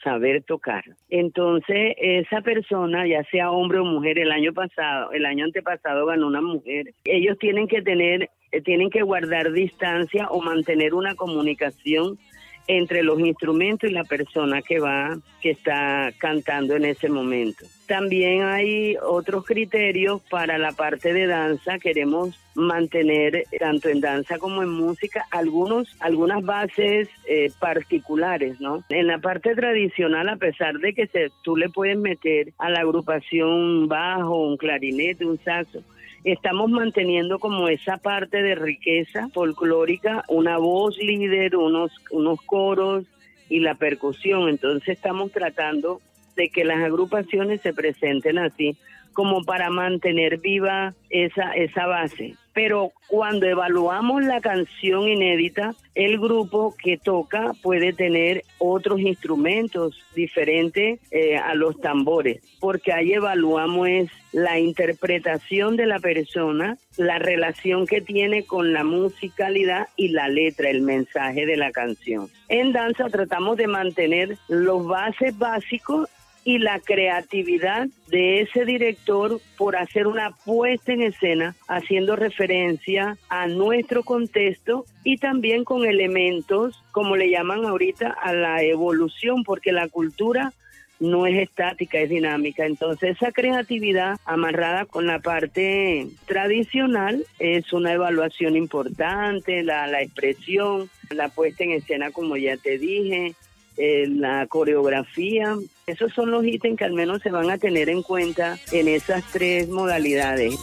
saber 0.04 0.44
tocar. 0.44 0.84
Entonces, 1.10 1.96
esa 1.98 2.42
persona, 2.42 3.08
ya 3.08 3.24
sea 3.26 3.52
hombre 3.52 3.80
o 3.80 3.86
mujer, 3.86 4.20
el 4.20 4.32
año 4.32 4.54
pasado, 4.54 5.12
el 5.12 5.26
año 5.26 5.46
antepasado 5.46 6.06
ganó 6.06 6.28
una 6.28 6.42
mujer. 6.42 6.94
Ellos 7.04 7.38
tienen 7.40 7.68
que 7.68 7.82
tener, 7.82 8.30
eh, 8.52 8.62
tienen 8.62 8.90
que 8.90 9.02
guardar 9.02 9.52
distancia 9.52 10.28
o 10.30 10.42
mantener 10.42 10.94
una 10.94 11.16
comunicación 11.16 12.18
entre 12.68 13.04
los 13.04 13.20
instrumentos 13.20 13.90
y 13.90 13.94
la 13.94 14.04
persona 14.04 14.62
que 14.62 14.80
va, 14.80 15.18
que 15.42 15.52
está 15.52 16.12
cantando 16.18 16.76
en 16.76 16.86
ese 16.86 17.10
momento. 17.10 17.66
También 17.88 18.44
hay 18.44 18.98
otros 19.02 19.46
criterios 19.46 20.22
para 20.30 20.58
la 20.58 20.74
parte 20.74 21.14
de 21.14 21.28
danza. 21.28 21.80
Queremos 21.80 22.38
mantener 22.56 23.46
tanto 23.60 23.88
en 23.88 24.02
danza 24.02 24.40
como 24.40 24.64
en 24.64 24.70
música 24.70 25.26
algunos 25.32 25.96
algunas 26.00 26.44
bases 26.44 27.08
eh, 27.30 27.52
particulares, 27.60 28.60
¿no? 28.60 28.84
En 28.90 29.08
la 29.08 29.20
parte 29.20 29.56
tradicional, 29.56 30.28
a 30.28 30.36
pesar 30.36 30.80
de 30.80 30.94
que 30.94 31.08
se, 31.08 31.32
tú 31.44 31.56
le 31.56 31.70
puedes 31.70 31.98
meter 31.98 32.54
a 32.58 32.70
la 32.70 32.80
agrupación 32.80 33.50
un 33.50 33.88
bajo, 33.88 34.48
un 34.48 34.58
clarinete, 34.58 35.26
un 35.26 35.40
saxo, 35.40 35.84
estamos 36.24 36.70
manteniendo 36.70 37.40
como 37.40 37.68
esa 37.68 37.98
parte 37.98 38.42
de 38.42 38.56
riqueza 38.56 39.30
folclórica, 39.30 40.24
una 40.28 40.58
voz 40.58 40.98
líder, 40.98 41.56
unos, 41.56 41.92
unos 42.12 42.42
coros 42.42 43.06
y 43.50 43.60
la 43.60 43.76
percusión. 43.76 44.50
Entonces 44.50 44.90
estamos 44.90 45.32
tratando 45.32 46.02
de 46.36 46.50
que 46.50 46.66
las 46.66 46.84
agrupaciones 46.84 47.62
se 47.62 47.74
presenten 47.74 48.38
así 48.38 48.78
como 49.18 49.44
para 49.44 49.72
mantener 49.72 50.38
viva 50.38 50.94
esa, 51.10 51.52
esa 51.54 51.88
base. 51.88 52.36
Pero 52.54 52.92
cuando 53.08 53.48
evaluamos 53.48 54.24
la 54.24 54.42
canción 54.42 55.10
inédita, 55.10 55.74
el 55.96 56.20
grupo 56.20 56.76
que 56.78 57.00
toca 57.00 57.54
puede 57.64 57.94
tener 57.94 58.44
otros 58.60 59.00
instrumentos 59.00 60.00
diferentes 60.16 61.00
eh, 61.10 61.36
a 61.36 61.56
los 61.56 61.82
tambores, 61.82 62.44
porque 62.60 62.94
ahí 62.94 63.14
evaluamos 63.14 63.90
la 64.34 64.60
interpretación 64.60 65.78
de 65.78 65.88
la 65.88 65.98
persona, 65.98 66.78
la 66.98 67.18
relación 67.18 67.88
que 67.88 68.02
tiene 68.02 68.44
con 68.44 68.72
la 68.72 68.84
musicalidad 68.84 69.88
y 69.96 70.10
la 70.10 70.30
letra, 70.30 70.70
el 70.70 70.82
mensaje 70.82 71.48
de 71.48 71.58
la 71.58 71.72
canción. 71.72 72.28
En 72.50 72.72
danza 72.72 73.10
tratamos 73.10 73.58
de 73.58 73.66
mantener 73.66 74.38
los 74.48 74.86
bases 74.86 75.36
básicos 75.40 76.08
y 76.48 76.60
la 76.60 76.80
creatividad 76.80 77.90
de 78.08 78.40
ese 78.40 78.64
director 78.64 79.42
por 79.58 79.76
hacer 79.76 80.08
una 80.08 80.32
puesta 80.46 80.94
en 80.94 81.02
escena 81.02 81.58
haciendo 81.68 82.16
referencia 82.16 83.18
a 83.28 83.48
nuestro 83.48 84.04
contexto 84.04 84.86
y 85.04 85.18
también 85.18 85.66
con 85.66 85.84
elementos, 85.84 86.82
como 86.94 87.18
le 87.18 87.30
llaman 87.30 87.66
ahorita, 87.66 88.12
a 88.12 88.32
la 88.32 88.64
evolución, 88.64 89.44
porque 89.44 89.74
la 89.74 89.90
cultura 89.90 90.54
no 91.02 91.28
es 91.28 91.38
estática, 91.38 92.00
es 92.00 92.10
dinámica. 92.10 92.66
Entonces 92.66 93.18
esa 93.18 93.34
creatividad 93.34 94.18
amarrada 94.24 94.86
con 94.86 95.06
la 95.06 95.20
parte 95.20 96.08
tradicional 96.28 97.26
es 97.40 97.74
una 97.74 97.92
evaluación 97.92 98.56
importante, 98.56 99.64
la, 99.64 99.86
la 99.88 100.02
expresión, 100.02 100.90
la 101.10 101.28
puesta 101.28 101.66
en 101.66 101.72
escena 101.72 102.12
como 102.12 102.38
ya 102.38 102.56
te 102.56 102.78
dije, 102.78 103.36
eh, 103.76 104.08
la 104.08 104.48
coreografía. 104.48 105.58
Esos 105.88 106.12
son 106.12 106.32
los 106.32 106.44
ítems 106.44 106.78
que 106.78 106.84
al 106.84 106.92
menos 106.92 107.22
se 107.22 107.32
van 107.32 107.50
a 107.50 107.58
tener 107.58 107.88
en 107.88 108.04
cuenta 108.04 108.60
en 108.74 108.90
esas 108.90 109.24
tres 109.32 109.70
modalidades. 109.70 110.54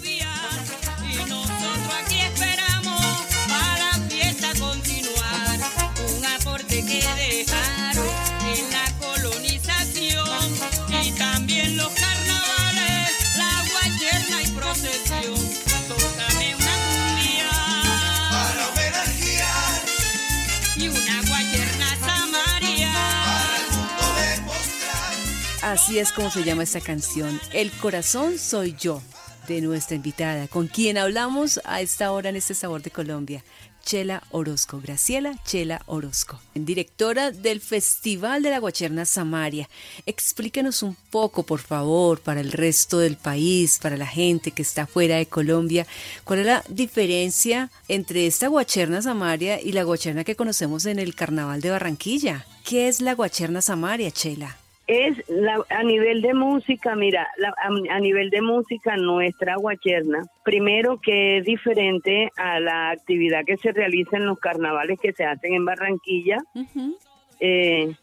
Así 25.74 25.98
es 25.98 26.12
como 26.12 26.30
se 26.30 26.44
llama 26.44 26.62
esta 26.62 26.80
canción, 26.80 27.40
El 27.52 27.72
corazón 27.72 28.38
soy 28.38 28.76
yo, 28.78 29.02
de 29.48 29.60
nuestra 29.60 29.96
invitada, 29.96 30.46
con 30.46 30.68
quien 30.68 30.96
hablamos 30.96 31.60
a 31.64 31.80
esta 31.80 32.12
hora 32.12 32.28
en 32.28 32.36
este 32.36 32.54
Sabor 32.54 32.80
de 32.80 32.92
Colombia, 32.92 33.42
Chela 33.84 34.22
Orozco, 34.30 34.80
Graciela 34.80 35.34
Chela 35.44 35.82
Orozco, 35.86 36.38
directora 36.54 37.32
del 37.32 37.60
Festival 37.60 38.44
de 38.44 38.50
la 38.50 38.60
Guacherna 38.60 39.04
Samaria. 39.04 39.68
Explíquenos 40.06 40.84
un 40.84 40.96
poco, 41.10 41.42
por 41.42 41.58
favor, 41.58 42.20
para 42.20 42.40
el 42.40 42.52
resto 42.52 43.00
del 43.00 43.16
país, 43.16 43.80
para 43.82 43.96
la 43.96 44.06
gente 44.06 44.52
que 44.52 44.62
está 44.62 44.86
fuera 44.86 45.16
de 45.16 45.26
Colombia, 45.26 45.88
cuál 46.22 46.38
es 46.38 46.46
la 46.46 46.64
diferencia 46.68 47.72
entre 47.88 48.28
esta 48.28 48.46
Guacherna 48.46 49.02
Samaria 49.02 49.60
y 49.60 49.72
la 49.72 49.82
Guacherna 49.82 50.22
que 50.22 50.36
conocemos 50.36 50.86
en 50.86 51.00
el 51.00 51.16
Carnaval 51.16 51.60
de 51.60 51.70
Barranquilla. 51.70 52.46
¿Qué 52.64 52.86
es 52.86 53.00
la 53.00 53.16
Guacherna 53.16 53.60
Samaria, 53.60 54.12
Chela? 54.12 54.56
Es 54.86 55.16
la, 55.28 55.64
a 55.70 55.82
nivel 55.82 56.20
de 56.20 56.34
música, 56.34 56.94
mira, 56.94 57.26
la- 57.38 57.54
a, 57.56 57.94
a 57.96 58.00
nivel 58.00 58.28
de 58.28 58.42
música 58.42 58.96
nuestra 58.96 59.56
guacherna, 59.56 60.24
primero 60.44 61.00
que 61.00 61.38
es 61.38 61.44
diferente 61.44 62.30
a 62.36 62.60
la 62.60 62.90
actividad 62.90 63.44
que 63.46 63.56
se 63.56 63.72
realiza 63.72 64.18
en 64.18 64.26
los 64.26 64.38
carnavales 64.38 65.00
que 65.00 65.12
se 65.14 65.24
hacen 65.24 65.54
en 65.54 65.64
Barranquilla. 65.64 66.36
Eh, 67.40 67.94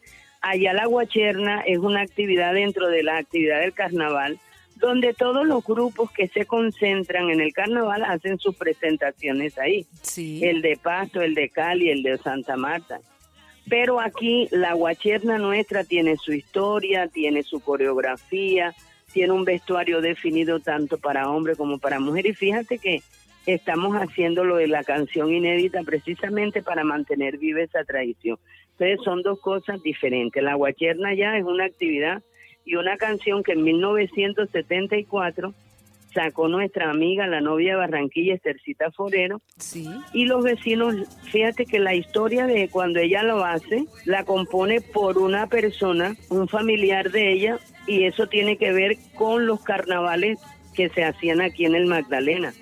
allá 0.41 0.73
la 0.73 0.87
guacherna 0.87 1.61
es 1.61 1.77
una 1.77 2.01
actividad 2.01 2.53
dentro 2.55 2.87
de 2.87 3.03
la 3.03 3.17
actividad 3.17 3.59
del 3.59 3.73
carnaval, 3.73 4.39
donde 4.77 5.13
todos 5.13 5.45
los 5.45 5.63
grupos 5.63 6.11
que 6.11 6.27
se 6.29 6.47
concentran 6.47 7.29
en 7.29 7.41
el 7.41 7.53
carnaval 7.53 8.03
hacen 8.03 8.39
sus 8.39 8.55
presentaciones 8.55 9.55
ahí 9.59 9.85
Sí. 10.01 10.43
el 10.43 10.63
de 10.63 10.77
Pasto, 10.81 11.21
el 11.21 11.35
de 11.35 11.49
Cali, 11.49 11.91
el 11.91 12.01
de 12.01 12.17
Santa 12.17 12.57
Marta. 12.57 12.99
Pero 13.69 13.99
aquí 13.99 14.47
la 14.51 14.73
guacherna 14.73 15.37
nuestra 15.37 15.83
tiene 15.83 16.17
su 16.17 16.33
historia, 16.33 17.07
tiene 17.07 17.43
su 17.43 17.59
coreografía, 17.59 18.73
tiene 19.13 19.33
un 19.33 19.45
vestuario 19.45 20.01
definido 20.01 20.59
tanto 20.59 20.97
para 20.97 21.29
hombre 21.29 21.55
como 21.55 21.79
para 21.79 21.99
mujer. 21.99 22.25
Y 22.25 22.33
fíjate 22.33 22.79
que 22.79 23.01
estamos 23.45 23.95
haciendo 23.95 24.43
lo 24.43 24.57
de 24.57 24.67
la 24.67 24.83
canción 24.83 25.33
inédita 25.33 25.81
precisamente 25.83 26.61
para 26.61 26.83
mantener 26.83 27.37
viva 27.37 27.61
esa 27.61 27.83
tradición. 27.83 28.37
Entonces 28.71 28.99
son 29.03 29.21
dos 29.21 29.39
cosas 29.39 29.81
diferentes. 29.83 30.41
La 30.41 30.55
guacherna 30.55 31.13
ya 31.13 31.37
es 31.37 31.43
una 31.43 31.65
actividad 31.65 32.23
y 32.65 32.75
una 32.75 32.97
canción 32.97 33.43
que 33.43 33.53
en 33.53 33.63
1974 33.63 35.53
sacó 36.13 36.47
nuestra 36.47 36.89
amiga, 36.89 37.27
la 37.27 37.41
novia 37.41 37.73
de 37.73 37.79
Barranquilla, 37.79 38.35
Estercita 38.35 38.91
Forero, 38.91 39.41
Sí. 39.57 39.87
y 40.13 40.25
los 40.25 40.43
vecinos, 40.43 40.95
fíjate 41.31 41.65
que 41.65 41.79
la 41.79 41.93
historia 41.95 42.45
de 42.47 42.69
cuando 42.69 42.99
ella 42.99 43.23
lo 43.23 43.43
hace, 43.45 43.85
la 44.05 44.23
compone 44.23 44.81
por 44.81 45.17
una 45.17 45.47
persona, 45.47 46.15
un 46.29 46.47
familiar 46.47 47.11
de 47.11 47.31
ella, 47.33 47.59
y 47.87 48.03
eso 48.03 48.27
tiene 48.27 48.57
que 48.57 48.71
ver 48.73 48.97
con 49.15 49.45
los 49.47 49.63
carnavales 49.63 50.39
que 50.75 50.89
se 50.89 51.03
hacían 51.03 51.41
aquí 51.41 51.65
en 51.65 51.75
el 51.75 51.85
Magdalena. 51.85 52.53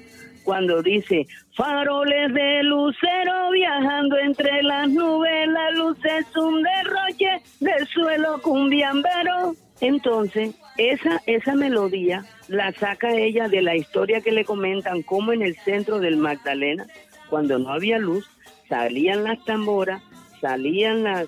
Cuando 0.44 0.82
dice, 0.82 1.28
faroles 1.56 2.34
de 2.34 2.64
lucero 2.64 3.52
viajando 3.52 4.18
entre 4.18 4.64
las 4.64 4.90
nubes, 4.90 5.48
la 5.48 5.72
luz 5.72 5.98
es 6.06 6.36
un 6.38 6.64
derroche 6.64 7.44
del 7.60 7.86
suelo 7.88 8.42
cumbiambero. 8.42 9.54
Entonces, 9.82 10.56
esa, 10.78 11.22
esa 11.26 11.56
melodía 11.56 12.26
la 12.48 12.72
saca 12.74 13.16
ella 13.16 13.48
de 13.48 13.62
la 13.62 13.76
historia 13.76 14.22
que 14.22 14.32
le 14.32 14.46
comentan, 14.46 15.04
como 15.04 15.32
en 15.34 15.42
el 15.42 15.56
centro 15.58 16.00
del 16.00 16.18
Magdalena, 16.18 16.88
cuando 17.30 17.60
no 17.60 17.72
había 17.72 18.00
luz, 18.00 18.30
salían 18.68 19.24
las 19.24 19.44
tamboras, 19.46 20.02
salían 20.42 21.04
las, 21.04 21.28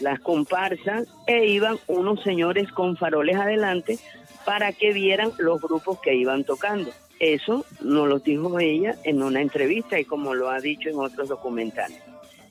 las 0.00 0.20
comparsas 0.20 1.06
e 1.26 1.46
iban 1.46 1.78
unos 1.86 2.22
señores 2.22 2.70
con 2.72 2.96
faroles 2.96 3.36
adelante 3.36 3.98
para 4.44 4.72
que 4.72 4.92
vieran 4.92 5.32
los 5.38 5.60
grupos 5.60 6.00
que 6.00 6.14
iban 6.14 6.44
tocando. 6.44 6.90
Eso 7.18 7.64
nos 7.80 8.08
lo 8.08 8.18
dijo 8.18 8.60
ella 8.60 8.94
en 9.04 9.22
una 9.22 9.40
entrevista 9.40 9.98
y 9.98 10.04
como 10.04 10.34
lo 10.34 10.50
ha 10.50 10.60
dicho 10.60 10.88
en 10.90 10.98
otros 10.98 11.28
documentales. 11.28 11.98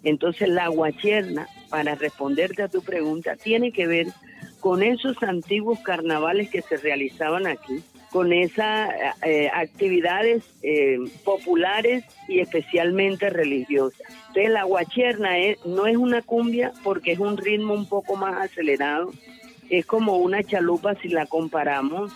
Entonces 0.04 0.50
la 0.50 0.68
guacherna, 0.68 1.48
para 1.70 1.96
responderte 1.96 2.64
a 2.64 2.68
tu 2.68 2.82
pregunta, 2.82 3.36
tiene 3.36 3.72
que 3.72 3.88
ver 3.88 4.08
con 4.66 4.82
esos 4.82 5.22
antiguos 5.22 5.78
carnavales 5.82 6.50
que 6.50 6.64
se 6.64 6.78
realizaban 6.78 7.46
aquí, 7.46 7.84
con 8.10 8.34
esas 8.34 8.90
eh, 9.22 9.48
actividades 9.54 10.44
eh, 10.64 10.98
populares 11.24 12.04
y 12.28 12.40
especialmente 12.40 13.30
religiosas. 13.30 14.02
Entonces 14.30 14.50
la 14.50 14.64
guacherna 14.64 15.34
no 15.66 15.86
es 15.86 15.98
una 15.98 16.24
cumbia 16.24 16.74
porque 16.84 17.12
es 17.12 17.20
un 17.20 17.38
ritmo 17.38 17.76
un 17.76 17.88
poco 17.88 18.16
más 18.16 18.42
acelerado, 18.42 19.12
es 19.70 19.86
como 19.86 20.18
una 20.18 20.42
chalupa 20.42 20.96
si 20.96 21.10
la 21.10 21.28
comparamos 21.28 22.12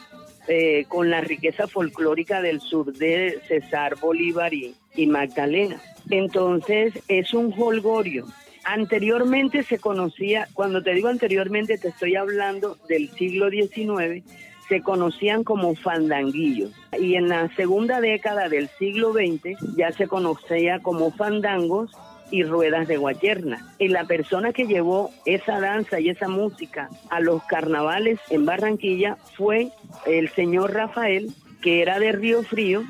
eh, 0.47 0.85
con 0.87 1.11
la 1.11 1.21
riqueza 1.21 1.67
folclórica 1.67 2.41
del 2.41 2.61
sur 2.61 2.91
de 2.93 3.39
Cesar, 3.47 3.95
Bolívar 3.99 4.55
y, 4.55 4.73
y 4.95 5.05
Magdalena. 5.05 5.79
Entonces 6.09 6.95
es 7.07 7.31
un 7.31 7.53
holgorio. 7.55 8.25
Anteriormente 8.71 9.63
se 9.63 9.79
conocía, 9.79 10.47
cuando 10.53 10.83
te 10.83 10.93
digo 10.93 11.07
anteriormente 11.07 11.79
te 11.79 11.87
estoy 11.87 12.15
hablando 12.15 12.77
del 12.87 13.09
siglo 13.09 13.49
XIX, 13.49 14.23
se 14.67 14.81
conocían 14.83 15.43
como 15.43 15.73
fandanguillos. 15.73 16.69
Y 16.99 17.15
en 17.15 17.29
la 17.29 17.49
segunda 17.55 17.99
década 17.99 18.47
del 18.47 18.69
siglo 18.77 19.11
XX 19.11 19.57
ya 19.75 19.91
se 19.91 20.07
conocía 20.07 20.81
como 20.81 21.09
fandangos 21.09 21.89
y 22.29 22.43
ruedas 22.43 22.87
de 22.87 22.97
guacherna. 22.97 23.73
Y 23.79 23.87
la 23.87 24.03
persona 24.03 24.53
que 24.53 24.67
llevó 24.67 25.09
esa 25.25 25.59
danza 25.59 25.99
y 25.99 26.09
esa 26.09 26.27
música 26.27 26.91
a 27.09 27.21
los 27.21 27.41
carnavales 27.45 28.19
en 28.29 28.45
Barranquilla 28.45 29.17
fue 29.35 29.69
el 30.05 30.29
señor 30.29 30.75
Rafael, 30.75 31.33
que 31.63 31.81
era 31.81 31.97
de 31.97 32.11
Río 32.11 32.43
Frío, 32.43 32.83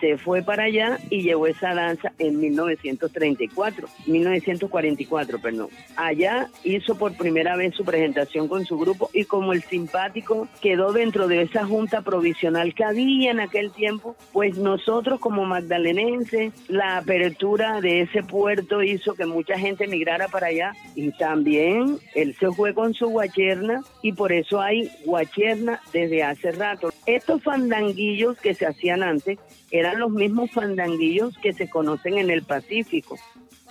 se 0.00 0.18
fue 0.18 0.42
para 0.42 0.64
allá 0.64 0.98
y 1.10 1.22
llevó 1.22 1.46
esa 1.46 1.74
danza 1.74 2.12
en 2.18 2.38
1934, 2.40 3.88
1944, 4.06 5.38
perdón. 5.40 5.68
Allá 5.96 6.48
hizo 6.64 6.96
por 6.96 7.16
primera 7.16 7.56
vez 7.56 7.74
su 7.74 7.84
presentación 7.84 8.48
con 8.48 8.64
su 8.64 8.78
grupo 8.78 9.10
y 9.12 9.24
como 9.24 9.52
el 9.52 9.62
simpático 9.62 10.48
quedó 10.60 10.92
dentro 10.92 11.28
de 11.28 11.42
esa 11.42 11.64
junta 11.64 12.02
provisional 12.02 12.74
que 12.74 12.84
había 12.84 13.30
en 13.30 13.40
aquel 13.40 13.72
tiempo, 13.72 14.16
pues 14.32 14.58
nosotros 14.58 15.20
como 15.20 15.44
magdalenenses, 15.44 16.52
la 16.68 16.98
apertura 16.98 17.80
de 17.80 18.02
ese 18.02 18.22
puerto 18.22 18.82
hizo 18.82 19.14
que 19.14 19.26
mucha 19.26 19.58
gente 19.58 19.86
migrara 19.86 20.28
para 20.28 20.48
allá 20.48 20.72
y 20.94 21.10
también 21.12 21.98
él 22.14 22.34
se 22.38 22.50
fue 22.52 22.74
con 22.74 22.94
su 22.94 23.08
guacherna 23.08 23.82
y 24.02 24.12
por 24.12 24.32
eso 24.32 24.60
hay 24.60 24.90
guacherna 25.04 25.80
desde 25.92 26.22
hace 26.22 26.52
rato. 26.52 26.92
Estos 27.06 27.42
fandanguillos 27.42 28.38
que 28.38 28.54
se 28.54 28.66
hacían 28.66 29.02
antes 29.02 29.38
eran 29.70 29.85
los 29.94 30.10
mismos 30.10 30.50
fandanguillos 30.50 31.36
que 31.38 31.52
se 31.52 31.68
conocen 31.68 32.18
en 32.18 32.30
el 32.30 32.42
Pacífico. 32.42 33.16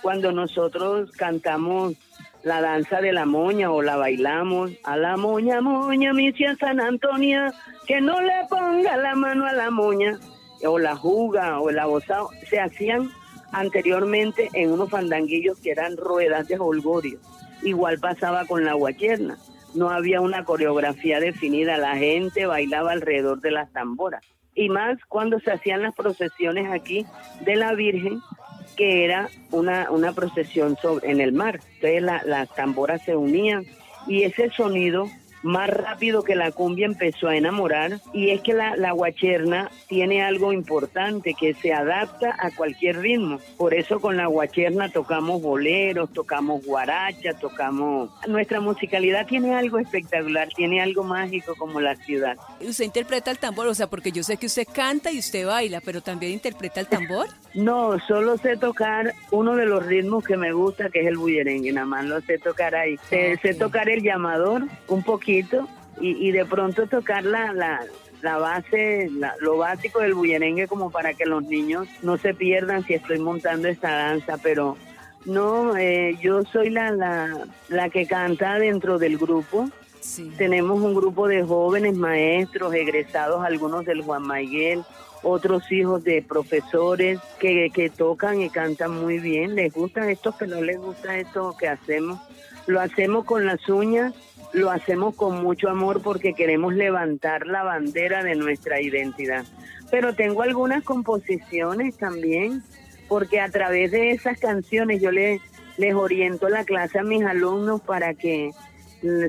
Cuando 0.02 0.32
nosotros 0.32 1.10
cantamos 1.12 1.94
la 2.42 2.60
danza 2.60 3.00
de 3.00 3.12
la 3.12 3.26
moña 3.26 3.72
o 3.72 3.82
la 3.82 3.96
bailamos, 3.96 4.70
a 4.84 4.96
la 4.96 5.16
moña, 5.16 5.60
moña, 5.60 6.12
mi 6.12 6.32
tía 6.32 6.54
San 6.56 6.80
Antonia, 6.80 7.52
que 7.86 8.00
no 8.00 8.20
le 8.20 8.46
ponga 8.48 8.96
la 8.96 9.14
mano 9.16 9.46
a 9.46 9.52
la 9.52 9.70
moña, 9.70 10.18
o 10.64 10.78
la 10.78 10.96
juga 10.96 11.58
o 11.58 11.70
el 11.70 11.78
abosado, 11.78 12.30
se 12.48 12.60
hacían 12.60 13.10
anteriormente 13.52 14.48
en 14.52 14.70
unos 14.70 14.90
fandanguillos 14.90 15.58
que 15.60 15.70
eran 15.72 15.96
ruedas 15.96 16.46
de 16.48 16.58
holgorio. 16.58 17.18
Igual 17.62 17.98
pasaba 17.98 18.44
con 18.44 18.64
la 18.64 18.74
guacherna. 18.74 19.38
No 19.74 19.90
había 19.90 20.20
una 20.20 20.44
coreografía 20.44 21.20
definida, 21.20 21.76
la 21.76 21.96
gente 21.96 22.46
bailaba 22.46 22.92
alrededor 22.92 23.40
de 23.40 23.50
las 23.50 23.72
tamboras. 23.72 24.22
Y 24.56 24.68
más 24.70 24.98
cuando 25.08 25.38
se 25.38 25.52
hacían 25.52 25.82
las 25.82 25.94
procesiones 25.94 26.68
aquí 26.72 27.06
de 27.42 27.54
la 27.56 27.74
Virgen, 27.74 28.20
que 28.76 29.04
era 29.04 29.28
una, 29.52 29.90
una 29.90 30.12
procesión 30.12 30.76
sobre, 30.82 31.10
en 31.12 31.20
el 31.20 31.32
mar. 31.32 31.60
Entonces 31.76 32.02
la- 32.02 32.22
las 32.24 32.48
tamboras 32.54 33.02
se 33.02 33.14
unían 33.14 33.64
y 34.08 34.22
ese 34.24 34.50
sonido 34.50 35.06
más 35.42 35.70
rápido 35.70 36.22
que 36.22 36.34
la 36.34 36.50
cumbia 36.52 36.86
empezó 36.86 37.28
a 37.28 37.36
enamorar 37.36 38.00
y 38.12 38.30
es 38.30 38.40
que 38.40 38.52
la, 38.52 38.76
la 38.76 38.92
guacherna 38.92 39.70
tiene 39.88 40.22
algo 40.22 40.52
importante 40.52 41.34
que 41.34 41.54
se 41.54 41.72
adapta 41.72 42.34
a 42.38 42.50
cualquier 42.50 42.98
ritmo. 42.98 43.38
Por 43.56 43.74
eso 43.74 44.00
con 44.00 44.16
la 44.16 44.26
guacherna 44.26 44.88
tocamos 44.90 45.42
boleros, 45.42 46.12
tocamos 46.12 46.64
guaracha, 46.64 47.32
tocamos... 47.40 48.10
Nuestra 48.28 48.60
musicalidad 48.60 49.26
tiene 49.26 49.54
algo 49.54 49.78
espectacular, 49.78 50.48
tiene 50.54 50.80
algo 50.82 51.04
mágico 51.04 51.54
como 51.56 51.80
la 51.80 51.96
ciudad. 51.96 52.36
¿Usted 52.60 52.84
interpreta 52.84 53.30
el 53.30 53.38
tambor? 53.38 53.66
O 53.68 53.74
sea, 53.74 53.86
porque 53.88 54.12
yo 54.12 54.22
sé 54.22 54.36
que 54.36 54.46
usted 54.46 54.66
canta 54.72 55.12
y 55.12 55.18
usted 55.18 55.46
baila, 55.46 55.80
pero 55.84 56.00
también 56.00 56.32
interpreta 56.32 56.80
el 56.80 56.86
tambor. 56.88 57.26
No, 57.56 57.98
solo 58.06 58.36
sé 58.36 58.58
tocar 58.58 59.14
uno 59.30 59.56
de 59.56 59.64
los 59.64 59.86
ritmos 59.86 60.22
que 60.22 60.36
me 60.36 60.52
gusta, 60.52 60.90
que 60.90 61.00
es 61.00 61.06
el 61.06 61.16
bullerengue, 61.16 61.72
nada 61.72 61.86
más 61.86 62.04
lo 62.04 62.20
sé 62.20 62.36
tocar 62.36 62.74
ahí. 62.74 62.98
Sé, 63.08 63.38
sé 63.40 63.52
Ok. 63.52 63.58
tocar 63.58 63.88
el 63.88 64.02
llamador 64.02 64.64
un 64.88 65.02
poquito 65.02 65.35
y, 66.00 66.28
y 66.28 66.30
de 66.32 66.44
pronto 66.44 66.86
tocar 66.86 67.24
la, 67.24 67.52
la, 67.52 67.80
la 68.22 68.38
base, 68.38 69.08
la- 69.12 69.34
lo 69.40 69.56
básico 69.58 70.00
del 70.00 70.14
bullerengue 70.14 70.66
como 70.68 70.90
para 70.90 71.14
que 71.14 71.26
los 71.26 71.42
niños 71.44 71.88
no 72.02 72.16
se 72.18 72.34
pierdan 72.34 72.84
si 72.84 72.94
estoy 72.94 73.18
montando 73.18 73.68
esta 73.68 73.90
danza, 73.90 74.36
pero 74.42 74.76
no, 75.24 75.76
eh, 75.76 76.16
yo 76.20 76.42
soy 76.44 76.70
la, 76.70 76.90
la, 76.92 77.46
la 77.68 77.88
que 77.90 78.06
canta 78.06 78.58
dentro 78.58 78.98
del 78.98 79.18
grupo. 79.18 79.68
Sí. 80.00 80.30
Tenemos 80.38 80.80
un 80.80 80.94
grupo 80.94 81.26
de 81.26 81.42
jóvenes 81.42 81.96
maestros, 81.96 82.72
egresados, 82.74 83.44
algunos 83.44 83.84
del 83.84 84.02
Juan 84.02 84.26
Miguel, 84.28 84.84
otros 85.22 85.70
hijos 85.72 86.04
de 86.04 86.22
profesores 86.22 87.18
que, 87.38 87.70
que 87.72 87.90
tocan 87.90 88.40
y 88.40 88.50
cantan 88.50 88.92
muy 88.92 89.18
bien. 89.18 89.54
Les 89.54 89.72
gusta 89.72 90.10
esto, 90.10 90.34
pero 90.38 90.56
no 90.56 90.62
les 90.62 90.78
gusta 90.78 91.18
esto 91.18 91.56
que 91.58 91.68
hacemos. 91.68 92.20
Lo 92.66 92.80
hacemos 92.80 93.24
con 93.24 93.46
las 93.46 93.68
uñas, 93.68 94.14
lo 94.52 94.70
hacemos 94.70 95.14
con 95.14 95.42
mucho 95.42 95.68
amor 95.68 96.02
porque 96.02 96.34
queremos 96.34 96.74
levantar 96.74 97.46
la 97.46 97.62
bandera 97.62 98.22
de 98.22 98.34
nuestra 98.34 98.80
identidad. 98.80 99.44
Pero 99.90 100.14
tengo 100.14 100.42
algunas 100.42 100.82
composiciones 100.82 101.96
también, 101.96 102.62
porque 103.08 103.40
a 103.40 103.48
través 103.48 103.92
de 103.92 104.10
esas 104.10 104.38
canciones 104.38 105.00
yo 105.00 105.12
les, 105.12 105.40
les 105.76 105.94
oriento 105.94 106.48
la 106.48 106.64
clase 106.64 106.98
a 106.98 107.04
mis 107.04 107.24
alumnos 107.24 107.80
para 107.82 108.14
que 108.14 108.50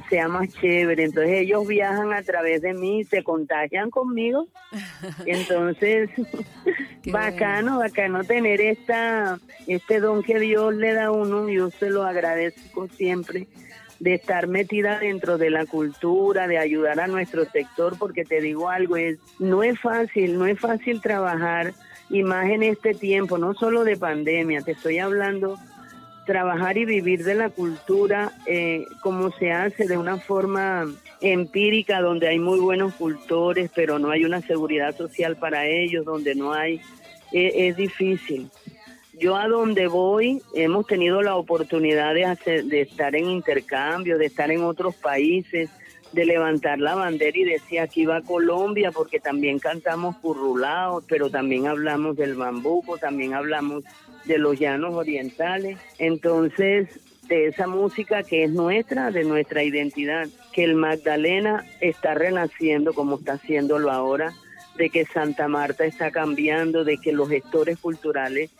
sea 0.09 0.27
más 0.27 0.49
chévere. 0.49 1.05
Entonces 1.05 1.41
ellos 1.41 1.67
viajan 1.67 2.13
a 2.13 2.21
través 2.21 2.61
de 2.61 2.73
mí, 2.73 3.03
se 3.03 3.23
contagian 3.23 3.89
conmigo. 3.89 4.47
Entonces, 5.25 6.09
bacano, 7.11 7.79
bacano 7.79 8.23
tener 8.23 8.61
esta, 8.61 9.39
este 9.67 9.99
don 9.99 10.23
que 10.23 10.39
Dios 10.39 10.75
le 10.75 10.93
da 10.93 11.05
a 11.05 11.11
uno, 11.11 11.49
yo 11.49 11.69
se 11.69 11.89
lo 11.89 12.03
agradezco 12.03 12.87
siempre 12.89 13.47
de 13.99 14.13
estar 14.13 14.47
metida 14.47 14.99
dentro 14.99 15.37
de 15.37 15.49
la 15.49 15.65
cultura, 15.65 16.47
de 16.47 16.57
ayudar 16.57 16.99
a 16.99 17.07
nuestro 17.07 17.45
sector, 17.45 17.97
porque 17.97 18.23
te 18.23 18.41
digo 18.41 18.69
algo, 18.69 18.95
es 18.97 19.17
no 19.39 19.63
es 19.63 19.79
fácil, 19.79 20.37
no 20.37 20.45
es 20.45 20.59
fácil 20.59 21.01
trabajar 21.01 21.73
y 22.09 22.23
más 22.23 22.49
en 22.49 22.63
este 22.63 22.93
tiempo, 22.93 23.37
no 23.37 23.53
solo 23.53 23.83
de 23.83 23.97
pandemia, 23.97 24.61
te 24.61 24.71
estoy 24.71 24.99
hablando 24.99 25.57
trabajar 26.27 26.77
y 26.77 26.85
vivir 26.85 27.23
de 27.23 27.33
la 27.33 27.49
cultura 27.49 28.33
eh, 28.45 28.85
como 29.01 29.31
se 29.31 29.51
hace 29.51 29.87
de 29.87 29.97
una 29.97 30.17
forma 30.17 30.85
empírica 31.21 32.01
donde 32.01 32.27
hay 32.27 32.37
muy 32.37 32.59
buenos 32.59 32.93
cultores 32.93 33.71
pero 33.73 33.97
no 33.97 34.11
hay 34.11 34.25
una 34.25 34.41
seguridad 34.41 34.95
social 34.95 35.37
para 35.37 35.65
ellos 35.65 36.05
donde 36.05 36.35
no 36.35 36.53
hay 36.53 36.79
eh, 37.31 37.67
es 37.67 37.77
difícil. 37.77 38.51
Yo 39.19 39.35
a 39.35 39.47
donde 39.47 39.87
voy 39.87 40.41
hemos 40.53 40.85
tenido 40.85 41.23
la 41.23 41.35
oportunidad 41.35 42.13
de 42.13 42.25
hacer 42.25 42.65
de 42.65 42.81
estar 42.81 43.15
en 43.15 43.25
intercambio 43.25 44.19
de 44.19 44.27
estar 44.27 44.51
en 44.51 44.61
otros 44.63 44.95
países 44.95 45.71
de 46.11 46.25
levantar 46.25 46.79
la 46.79 46.95
bandera 46.95 47.37
y 47.37 47.43
decir 47.43 47.79
aquí 47.79 48.05
va 48.05 48.21
Colombia 48.21 48.91
porque 48.91 49.19
también 49.19 49.59
cantamos 49.59 50.17
currulados 50.17 51.03
pero 51.07 51.29
también 51.29 51.67
hablamos 51.67 52.15
del 52.15 52.35
bambuco 52.35 52.97
también 52.97 53.33
hablamos 53.33 53.83
de 54.27 54.37
los 54.37 54.59
llanos 54.59 54.93
orientales. 54.93 55.77
Entonces, 55.99 56.99
de 57.27 57.47
esa 57.47 57.67
música 57.67 58.23
que 58.23 58.43
es 58.43 58.51
nuestra, 58.51 59.11
de 59.11 59.23
nuestra 59.23 59.63
identidad, 59.63 60.27
que 60.53 60.63
el 60.63 60.75
Magdalena 60.75 61.65
está 61.81 62.13
renaciendo 62.13 62.93
como 62.93 63.17
está 63.17 63.33
haciéndolo 63.33 63.91
ahora, 63.91 64.33
de 64.77 64.89
que 64.89 65.05
Santa 65.05 65.47
Marta 65.47 65.85
está 65.85 66.11
cambiando, 66.11 66.83
de 66.83 66.97
que 66.97 67.11
los 67.11 67.29
gestores 67.29 67.79
culturales 67.79 68.51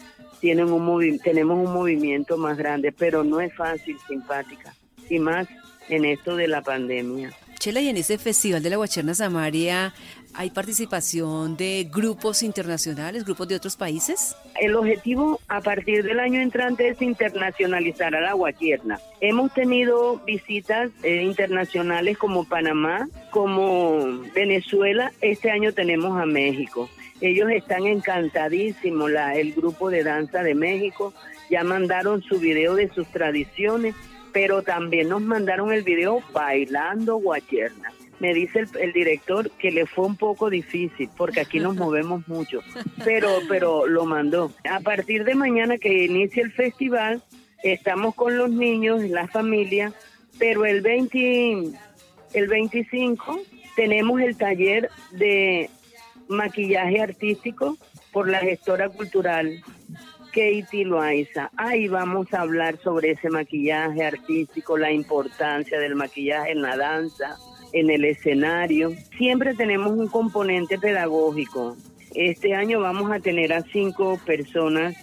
tienen 0.42 0.72
un 0.72 0.86
movi- 0.86 1.22
tenemos 1.22 1.58
un 1.58 1.74
movimiento 1.74 2.38
más 2.38 2.58
grande, 2.58 2.92
pero 2.92 3.24
no 3.24 3.40
es 3.40 3.54
fácil, 3.54 3.96
simpática, 4.08 4.74
y 5.10 5.20
más 5.20 5.48
en 5.90 6.06
esto 6.06 6.36
de 6.36 6.48
la 6.48 6.62
pandemia. 6.62 7.32
Y 7.68 7.90
en 7.90 7.98
ese 7.98 8.18
Festival 8.18 8.64
de 8.64 8.70
la 8.70 8.78
Guacherna 8.78 9.14
Samaria, 9.14 9.94
¿hay 10.34 10.52
participación 10.52 11.58
de 11.58 11.86
grupos 11.92 12.42
internacionales, 12.42 13.26
grupos 13.26 13.50
de 13.50 13.58
otros 13.58 13.76
países? 13.76 14.38
El 14.58 14.74
objetivo 14.74 15.42
a 15.50 15.60
partir 15.60 16.06
del 16.06 16.22
año 16.22 16.40
entrante 16.40 16.88
es 16.88 17.02
internacionalizar 17.02 18.16
a 18.16 18.22
la 18.22 18.32
guaquierna. 18.32 19.02
Hemos 19.20 19.54
tenido 19.54 20.18
visitas 20.26 20.92
eh, 21.04 21.24
internacionales 21.24 22.18
como 22.18 22.46
Panamá, 22.46 23.10
como 23.32 24.22
Venezuela. 24.34 25.12
Este 25.20 25.52
año 25.52 25.74
tenemos 25.74 26.18
a 26.18 26.26
México. 26.26 26.90
Ellos 27.20 27.52
están 27.52 27.86
encantadísimos, 27.86 29.12
la, 29.12 29.36
el 29.36 29.52
grupo 29.54 29.90
de 29.90 30.06
danza 30.06 30.42
de 30.42 30.56
México. 30.56 31.14
Ya 31.50 31.66
mandaron 31.66 32.24
su 32.24 32.40
video 32.40 32.76
de 32.76 32.88
sus 32.94 33.08
tradiciones, 33.08 33.94
pero 34.34 34.62
también 34.62 35.10
nos 35.10 35.22
mandaron 35.22 35.72
el 35.72 35.84
video 35.84 36.22
bailando 36.34 37.18
guacherna. 37.18 37.92
Me 38.20 38.34
dice 38.34 38.60
el, 38.60 38.70
el 38.80 38.94
director 38.94 39.52
que 39.52 39.72
le 39.72 39.86
fue 39.86 40.06
un 40.06 40.18
poco 40.18 40.50
difícil 40.50 41.10
porque 41.16 41.42
aquí 41.42 41.60
nos 41.60 41.76
movemos 41.84 42.28
mucho, 42.28 42.62
pero 43.04 43.30
pero 43.48 43.88
lo 43.88 44.06
mandó. 44.06 44.52
A 44.70 44.80
partir 44.80 45.24
de 45.24 45.36
mañana 45.36 45.78
que 45.78 46.06
inicie 46.06 46.44
el 46.44 46.52
festival, 46.52 47.22
estamos 47.64 48.16
con 48.16 48.38
los 48.38 48.50
niños, 48.50 49.04
la 49.04 49.28
familia, 49.28 49.94
pero 50.40 50.66
el 50.66 50.82
20 50.82 51.72
el 52.34 52.48
25 52.48 53.40
tenemos 53.76 54.22
el 54.22 54.36
taller 54.36 54.90
de 55.12 55.70
maquillaje 56.28 57.02
artístico 57.02 57.78
por 58.12 58.30
la 58.30 58.40
gestora 58.40 58.90
cultural 58.90 59.64
Katie 60.38 60.86
Loaiza. 60.86 61.50
Ahí 61.58 61.88
vamos 61.88 62.32
a 62.32 62.42
hablar 62.42 62.78
sobre 62.84 63.10
ese 63.10 63.28
maquillaje 63.28 64.06
artístico, 64.06 64.78
la 64.78 64.92
importancia 64.92 65.80
del 65.80 65.96
maquillaje 65.96 66.52
en 66.52 66.62
la 66.62 66.78
danza, 66.78 67.38
en 67.74 67.90
el 67.90 68.06
escenario. 68.06 68.92
Siempre 69.18 69.56
tenemos 69.56 69.94
un 69.94 70.08
componente 70.08 70.78
pedagógico. 70.78 71.76
Este 72.14 72.54
año 72.54 72.80
vamos 72.80 73.12
a 73.12 73.20
tener 73.20 73.52
a 73.52 73.64
cinco 73.64 74.20
personas 74.28 74.96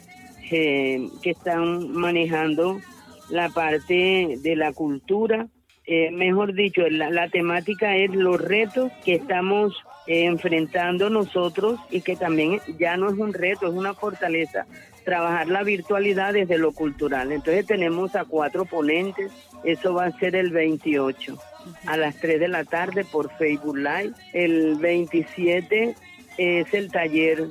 eh, 0.52 1.08
que 1.20 1.30
están 1.30 1.90
manejando 1.90 2.80
la 3.28 3.48
parte 3.48 4.38
de 4.40 4.54
la 4.54 4.72
cultura. 4.72 5.48
Eh, 5.86 6.10
mejor 6.10 6.54
dicho, 6.54 6.88
la, 6.88 7.10
la 7.10 7.28
temática 7.28 7.96
es 7.96 8.10
los 8.14 8.40
retos 8.40 8.90
que 9.04 9.14
estamos 9.14 9.74
eh, 10.06 10.24
enfrentando 10.24 11.10
nosotros 11.10 11.78
y 11.90 12.00
que 12.00 12.16
también 12.16 12.60
ya 12.78 12.96
no 12.96 13.08
es 13.08 13.18
un 13.18 13.34
reto, 13.34 13.68
es 13.68 13.74
una 13.74 13.94
fortaleza 13.94 14.66
trabajar 15.04 15.48
la 15.48 15.62
virtualidad 15.62 16.32
desde 16.32 16.58
lo 16.58 16.72
cultural. 16.72 17.30
Entonces 17.30 17.66
tenemos 17.66 18.16
a 18.16 18.24
cuatro 18.24 18.64
ponentes, 18.64 19.30
eso 19.62 19.94
va 19.94 20.06
a 20.06 20.18
ser 20.18 20.34
el 20.34 20.50
28 20.50 21.38
a 21.86 21.96
las 21.96 22.16
3 22.16 22.40
de 22.40 22.48
la 22.48 22.64
tarde 22.64 23.04
por 23.04 23.30
Facebook 23.36 23.76
Live. 23.76 24.12
El 24.32 24.76
27 24.76 25.94
es 26.38 26.74
el 26.74 26.90
taller 26.90 27.46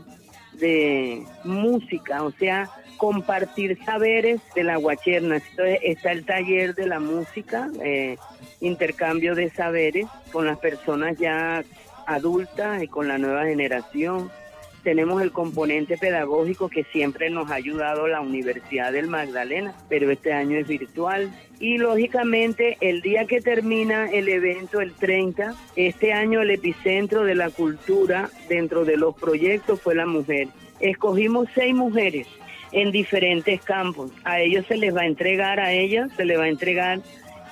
de 0.54 1.24
música, 1.44 2.24
o 2.24 2.32
sea, 2.32 2.70
compartir 2.98 3.78
saberes 3.84 4.42
de 4.56 4.64
la 4.64 4.78
guacherna. 4.78 5.38
Entonces 5.38 5.80
está 5.84 6.12
el 6.12 6.26
taller 6.26 6.76
de 6.76 6.88
la 6.88 7.00
música, 7.00 7.70
eh, 7.84 8.18
intercambio 8.62 9.36
de 9.36 9.50
saberes 9.50 10.08
con 10.32 10.46
las 10.46 10.58
personas 10.60 11.18
ya 11.18 11.64
adultas 12.06 12.84
y 12.84 12.88
con 12.88 13.08
la 13.08 13.18
nueva 13.18 13.46
generación 13.46 14.30
tenemos 14.84 15.22
el 15.22 15.32
componente 15.32 15.98
pedagógico 15.98 16.70
que 16.70 16.84
siempre 16.84 17.30
nos 17.30 17.50
ha 17.50 17.56
ayudado 17.56 18.08
la 18.08 18.22
Universidad 18.22 18.92
del 18.92 19.08
Magdalena, 19.08 19.74
pero 19.90 20.12
este 20.12 20.34
año 20.34 20.58
es 20.58 20.68
virtual. 20.68 21.32
Y 21.60 21.78
lógicamente 21.78 22.78
el 22.82 23.02
día 23.02 23.26
que 23.26 23.42
termina 23.42 24.12
el 24.12 24.28
evento, 24.28 24.82
el 24.82 24.94
30, 24.94 25.56
este 25.76 26.12
año 26.12 26.42
el 26.42 26.52
epicentro 26.52 27.24
de 27.24 27.36
la 27.36 27.50
cultura 27.50 28.30
dentro 28.50 28.84
de 28.84 28.98
los 28.98 29.16
proyectos 29.16 29.82
fue 29.82 29.96
la 29.96 30.06
mujer. 30.06 30.50
Escogimos 30.80 31.48
seis 31.56 31.74
mujeres 31.74 32.28
en 32.74 32.92
diferentes 32.92 33.62
campos. 33.62 34.12
A 34.24 34.40
ellos 34.40 34.66
se 34.68 34.78
les 34.78 34.96
va 34.96 35.02
a 35.02 35.08
entregar, 35.08 35.60
a 35.60 35.72
ellas 35.72 36.12
se 36.18 36.26
les 36.26 36.38
va 36.38 36.44
a 36.44 36.50
entregar 36.50 37.00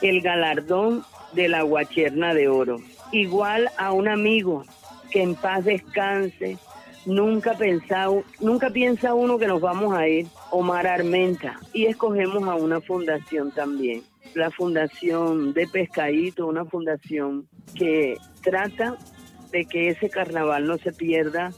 el 0.02 0.22
galardón 0.22 1.04
de 1.34 1.48
la 1.48 1.62
Guacherna 1.62 2.34
de 2.34 2.50
Oro. 2.50 2.78
Igual 3.12 3.70
a 3.78 3.92
un 3.94 4.08
amigo 4.08 4.64
que 5.12 5.22
en 5.22 5.36
paz 5.36 5.66
descanse, 5.66 6.58
Nunca 7.06 7.56
pensado, 7.56 8.24
nunca 8.40 8.70
piensa 8.70 9.16
uno 9.16 9.40
que 9.40 9.48
nos 9.48 9.60
vamos 9.60 9.94
a 9.96 10.08
ir. 10.08 10.28
Omar 10.52 10.86
Armenta. 10.86 11.60
Y 11.74 11.86
escogemos 11.86 12.48
a 12.48 12.56
una 12.56 12.80
fundación 12.80 13.52
también. 13.52 14.04
La 14.36 14.52
fundación 14.52 15.54
de 15.54 15.68
Pescadito, 15.68 16.46
una 16.46 16.66
fundación 16.66 17.48
que 17.74 18.18
trata 18.44 18.98
de 19.52 19.66
que 19.66 19.90
ese 19.90 20.10
carnaval 20.10 20.68
no 20.68 20.78
se 20.78 20.92
pierda 20.92 21.52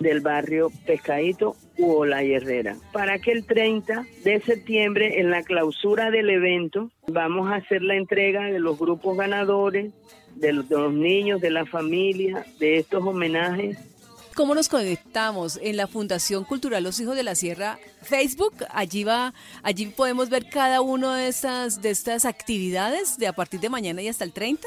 del 0.00 0.20
barrio 0.20 0.70
Pescadito 0.86 1.56
u 1.78 2.04
La 2.04 2.22
Herrera. 2.22 2.76
Para 2.92 3.18
que 3.18 3.32
el 3.32 3.44
30 3.44 4.06
de 4.24 4.40
septiembre, 4.40 5.20
en 5.20 5.30
la 5.30 5.42
clausura 5.42 6.10
del 6.10 6.30
evento, 6.30 6.90
vamos 7.06 7.50
a 7.50 7.56
hacer 7.56 7.82
la 7.82 7.96
entrega 7.96 8.44
de 8.46 8.58
los 8.58 8.78
grupos 8.78 9.16
ganadores, 9.16 9.92
de 10.34 10.52
los, 10.52 10.68
de 10.68 10.76
los 10.76 10.92
niños, 10.92 11.40
de 11.40 11.50
la 11.50 11.64
familia, 11.64 12.44
de 12.58 12.78
estos 12.78 13.02
homenajes 13.04 13.78
¿Cómo 14.34 14.56
nos 14.56 14.68
conectamos? 14.68 15.60
En 15.62 15.76
la 15.76 15.86
Fundación 15.86 16.42
Cultural 16.42 16.82
Los 16.82 16.98
Hijos 16.98 17.14
de 17.14 17.22
la 17.22 17.36
Sierra, 17.36 17.78
Facebook, 18.02 18.52
allí 18.70 19.04
va, 19.04 19.32
allí 19.62 19.86
podemos 19.86 20.28
ver 20.28 20.48
cada 20.50 20.80
una 20.80 21.16
de 21.16 21.28
estas, 21.28 21.80
de 21.80 21.90
estas 21.90 22.24
actividades 22.24 23.16
de 23.16 23.28
a 23.28 23.32
partir 23.32 23.60
de 23.60 23.68
mañana 23.68 24.02
y 24.02 24.08
hasta 24.08 24.24
el 24.24 24.32
30. 24.32 24.66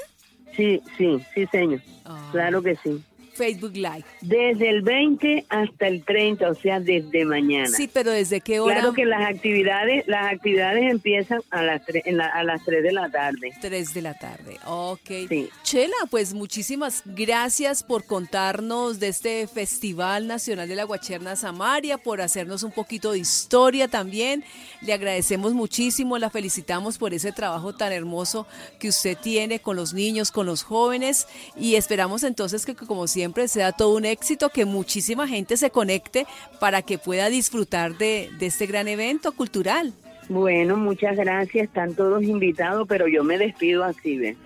Sí, 0.55 0.81
sí, 0.97 1.19
sí, 1.35 1.45
señor. 1.47 1.81
Ah. 2.05 2.29
Claro 2.31 2.61
que 2.61 2.77
sí. 2.77 3.03
Facebook 3.37 3.75
Live. 3.75 4.03
Desde 4.21 4.69
el 4.69 4.81
20 4.81 5.45
hasta 5.49 5.87
el 5.87 6.03
30, 6.03 6.49
o 6.49 6.55
sea, 6.55 6.79
desde 6.79 7.23
mañana. 7.25 7.67
Sí, 7.69 7.89
pero 7.91 8.11
¿desde 8.11 8.41
qué 8.41 8.59
hora? 8.59 8.75
Claro 8.75 8.93
que 8.93 9.05
las 9.05 9.29
actividades, 9.29 10.07
las 10.07 10.33
actividades 10.33 10.91
empiezan 10.91 11.41
a 11.51 11.61
las 11.63 11.81
tre- 11.85 12.01
en 12.05 12.17
la- 12.17 12.27
a 12.27 12.43
las 12.43 12.63
3 12.65 12.81
de 12.83 12.91
la 12.91 13.09
tarde. 13.09 13.53
3 13.61 13.93
de 13.93 14.01
la 14.01 14.13
tarde. 14.15 14.57
Ok. 14.65 15.09
Sí. 15.29 15.49
Chela, 15.63 15.95
pues 16.09 16.33
muchísimas 16.33 17.03
gracias 17.05 17.83
por 17.83 18.05
contarnos 18.05 18.99
de 18.99 19.09
este 19.09 19.47
Festival 19.47 20.27
Nacional 20.27 20.67
de 20.67 20.75
la 20.75 20.83
Guacherna 20.83 21.35
Samaria, 21.35 21.97
por 21.97 22.21
hacernos 22.21 22.63
un 22.63 22.71
poquito 22.71 23.11
de 23.11 23.19
historia 23.19 23.87
también. 23.87 24.43
Le 24.81 24.93
agradecemos 24.93 25.53
muchísimo, 25.53 26.17
la 26.17 26.29
felicitamos 26.29 26.97
por 26.97 27.13
ese 27.13 27.31
trabajo 27.31 27.73
tan 27.75 27.91
hermoso 27.91 28.47
que 28.79 28.89
usted 28.89 29.17
tiene 29.17 29.59
con 29.59 29.75
los 29.75 29.93
niños, 29.93 30.31
con 30.31 30.45
los 30.45 30.63
jóvenes 30.63 31.27
y 31.55 31.75
esperamos 31.75 32.23
entonces 32.23 32.65
que 32.65 32.73
como 32.75 33.07
siempre 33.07 33.26
sea 33.47 33.71
todo 33.71 33.95
un 33.95 34.05
éxito, 34.05 34.49
que 34.49 34.65
muchísima 34.65 35.27
gente 35.27 35.57
se 35.57 35.69
conecte 35.69 36.25
para 36.59 36.81
que 36.81 36.97
pueda 36.97 37.29
disfrutar 37.29 37.97
de, 37.97 38.29
este 38.39 38.65
gran 38.65 38.87
evento 38.87 39.31
cultural. 39.31 39.93
Bueno, 40.29 40.75
muchas 40.75 41.15
gracias, 41.15 41.67
están 41.67 41.95
todos 41.95 42.23
invitados, 42.23 42.87
pero 42.87 43.07
yo 43.07 43.23
me 43.23 43.37
despido 43.37 43.83
así, 43.83 44.17
¿ves? 44.17 44.37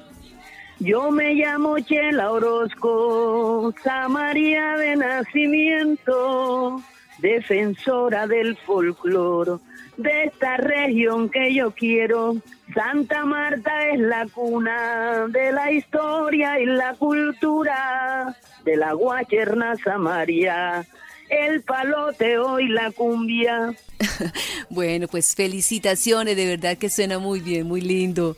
Yo 0.79 1.11
me 1.11 1.33
llamo 1.35 1.79
Chela 1.79 2.31
Orozco, 2.31 3.73
Samaria 3.83 4.77
de 4.77 4.95
nacimiento, 4.95 6.81
defensora 7.19 8.25
del 8.25 8.57
folclore 8.57 9.59
de 10.01 10.25
esta 10.25 10.57
región 10.57 11.29
que 11.29 11.53
yo 11.53 11.71
quiero. 11.71 12.37
Santa 12.73 13.25
Marta 13.25 13.89
es 13.89 13.99
la 13.99 14.27
cuna 14.27 15.27
de 15.29 15.51
la 15.51 15.71
historia 15.71 16.59
y 16.59 16.65
la 16.65 16.93
cultura 16.95 18.35
de 18.63 18.77
la 18.77 18.93
guacherna 18.93 19.75
Samaria, 19.83 20.85
el 21.29 21.61
paloteo 21.61 22.59
y 22.59 22.67
la 22.67 22.91
cumbia. 22.91 23.73
Bueno, 24.69 25.09
pues 25.09 25.35
felicitaciones, 25.35 26.37
de 26.37 26.47
verdad 26.47 26.77
que 26.77 26.89
suena 26.89 27.19
muy 27.19 27.41
bien, 27.41 27.67
muy 27.67 27.81
lindo. 27.81 28.37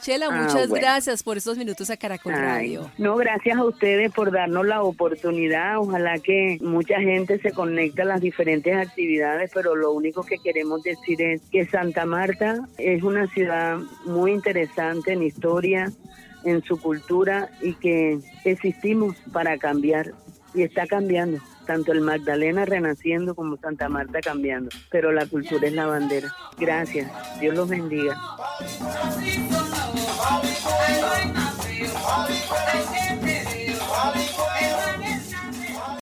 Chela, 0.00 0.26
Ah, 0.30 0.42
muchas 0.42 0.68
bueno. 0.68 0.86
gracias 0.86 1.22
por 1.22 1.36
estos 1.36 1.58
minutos 1.58 1.90
a 1.90 1.96
Caracol 1.96 2.32
Ay, 2.34 2.40
Radio. 2.40 2.90
no, 2.98 3.16
gracias 3.16 3.56
a 3.58 3.64
ustedes 3.64 4.12
por 4.12 4.30
darnos 4.30 4.64
la 4.66 4.82
oportunidad. 4.82 5.78
Ojalá 5.78 6.18
que 6.18 6.58
mucha 6.60 7.00
gente 7.00 7.40
se 7.40 7.50
conecte 7.52 8.02
a 8.02 8.04
las 8.04 8.20
diferentes 8.20 8.74
actividades, 8.76 9.50
pero 9.52 9.74
lo 9.74 9.92
único 9.92 10.22
que 10.22 10.36
queremos 10.38 10.82
decir 10.82 11.20
es 11.22 11.42
que 11.50 11.66
Santa 11.66 12.04
Marta 12.06 12.60
es 12.78 13.02
una 13.02 13.26
ciudad 13.28 13.78
muy 14.04 14.32
interesante 14.32 15.12
en 15.12 15.22
historia, 15.24 15.90
en 16.44 16.62
su 16.62 16.80
cultura 16.80 17.50
y 17.60 17.74
que 17.74 18.18
existimos 18.44 19.16
para 19.32 19.58
cambiar 19.58 20.12
y 20.54 20.62
está 20.62 20.86
cambiando. 20.86 21.38
Tanto 21.66 21.92
el 21.92 22.00
Magdalena 22.00 22.64
renaciendo 22.64 23.34
como 23.34 23.58
Santa 23.58 23.88
Marta 23.88 24.20
cambiando, 24.20 24.70
pero 24.90 25.12
la 25.12 25.26
cultura 25.26 25.66
es 25.66 25.74
la 25.74 25.86
bandera. 25.86 26.34
Gracias, 26.58 27.10
Dios 27.40 27.54
los 27.54 27.68
bendiga. 27.68 28.18